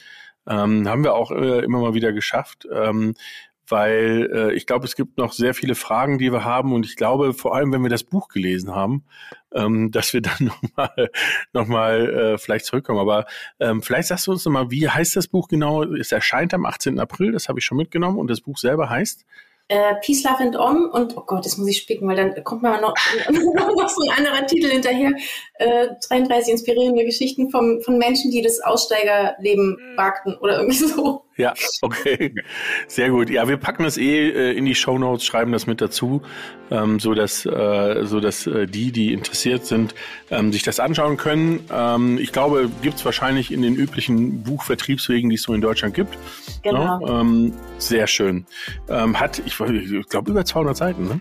[0.48, 2.68] Ähm, haben wir auch äh, immer mal wieder geschafft.
[2.72, 3.16] Ähm,
[3.68, 6.96] weil äh, ich glaube, es gibt noch sehr viele Fragen, die wir haben und ich
[6.96, 9.06] glaube, vor allem, wenn wir das Buch gelesen haben,
[9.54, 11.10] ähm, dass wir dann nochmal
[11.54, 13.00] noch mal, äh, vielleicht zurückkommen.
[13.00, 13.26] Aber
[13.60, 15.84] ähm, vielleicht sagst du uns nochmal, wie heißt das Buch genau?
[15.84, 17.00] Es erscheint am 18.
[17.00, 19.26] April, das habe ich schon mitgenommen und das Buch selber heißt?
[19.68, 22.62] Äh, Peace, Love and Om und, oh Gott, das muss ich spicken, weil dann kommt
[22.62, 22.94] mal noch,
[23.30, 25.12] noch so ein anderer Titel hinterher.
[25.56, 31.25] Äh, 33 inspirierende Geschichten vom, von Menschen, die das Aussteigerleben wagten oder irgendwie so.
[31.38, 32.34] Ja, okay.
[32.88, 33.30] Sehr gut.
[33.30, 36.22] Ja, wir packen das eh äh, in die Show Notes, schreiben das mit dazu,
[36.72, 39.94] ähm, so dass, äh, so dass äh, die, die interessiert sind,
[40.32, 41.68] ähm, sich das anschauen können.
[41.74, 46.18] Ähm, ich glaube, gibt's wahrscheinlich in den üblichen Buchvertriebswegen, die es so in Deutschland gibt.
[46.64, 47.00] Genau.
[47.06, 48.46] Ja, ähm, sehr schön.
[48.88, 51.20] Ähm, hat, ich, ich glaube, über 200 Seiten, ne?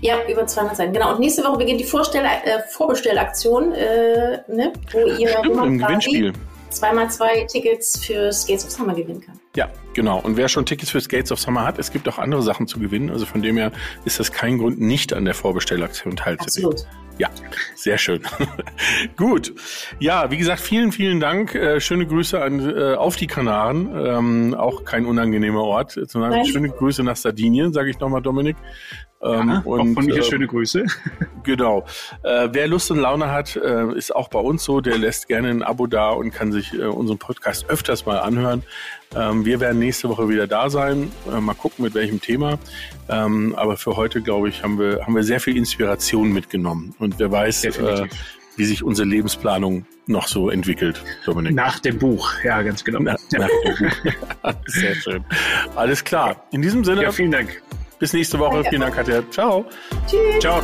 [0.00, 0.92] Ja, über 200 Seiten.
[0.92, 1.12] Genau.
[1.14, 5.78] Und nächste Woche beginnt die Vorstell äh, Vorbestellaktion, äh, ne, wo ihr Stimmt, im quasi-
[5.78, 6.32] Gewinnspiel.
[6.72, 9.38] Zweimal zwei Tickets für Skates of Summer gewinnen kann.
[9.54, 10.20] Ja, genau.
[10.20, 12.78] Und wer schon Tickets für Skates of Summer hat, es gibt auch andere Sachen zu
[12.78, 13.10] gewinnen.
[13.10, 13.72] Also von dem her
[14.04, 16.72] ist das kein Grund, nicht an der Vorbestellaktion teilzunehmen.
[16.72, 17.02] Absolut.
[17.18, 17.28] Ja,
[17.76, 18.22] sehr schön.
[19.16, 19.54] Gut.
[20.00, 21.54] Ja, wie gesagt, vielen, vielen Dank.
[21.54, 23.92] Äh, schöne Grüße an, äh, auf die Kanaren.
[23.94, 25.98] Ähm, auch kein unangenehmer Ort.
[26.14, 26.46] Nein.
[26.46, 28.56] Schöne Grüße nach Sardinien, sage ich nochmal, Dominik.
[29.22, 30.84] Ähm, ja, und, von mir äh, schöne Grüße.
[31.44, 31.84] Genau.
[32.22, 34.80] Äh, wer Lust und Laune hat, äh, ist auch bei uns so.
[34.80, 38.62] Der lässt gerne ein Abo da und kann sich äh, unseren Podcast öfters mal anhören.
[39.16, 41.10] Ähm, wir werden nächste Woche wieder da sein.
[41.28, 42.60] Äh, mal gucken, mit welchem Thema.
[43.08, 46.94] Ähm, aber für heute, glaube ich, haben wir, haben wir sehr viel Inspiration mitgenommen.
[47.00, 48.06] Und wer weiß, äh,
[48.56, 51.54] wie sich unsere Lebensplanung noch so entwickelt, Dominik.
[51.54, 53.00] Nach dem Buch, ja, ganz genau.
[53.02, 53.16] Na.
[53.32, 54.52] Nach dem Buch.
[54.66, 55.24] Sehr schön.
[55.74, 56.44] Alles klar.
[56.52, 57.02] In diesem Sinne.
[57.02, 57.62] Ja, vielen Dank.
[58.02, 58.64] Bis nächste Woche.
[58.64, 59.22] Vielen Dank, Katja.
[59.30, 59.64] Ciao.
[60.08, 60.40] Tschüss.
[60.40, 60.60] Ciao.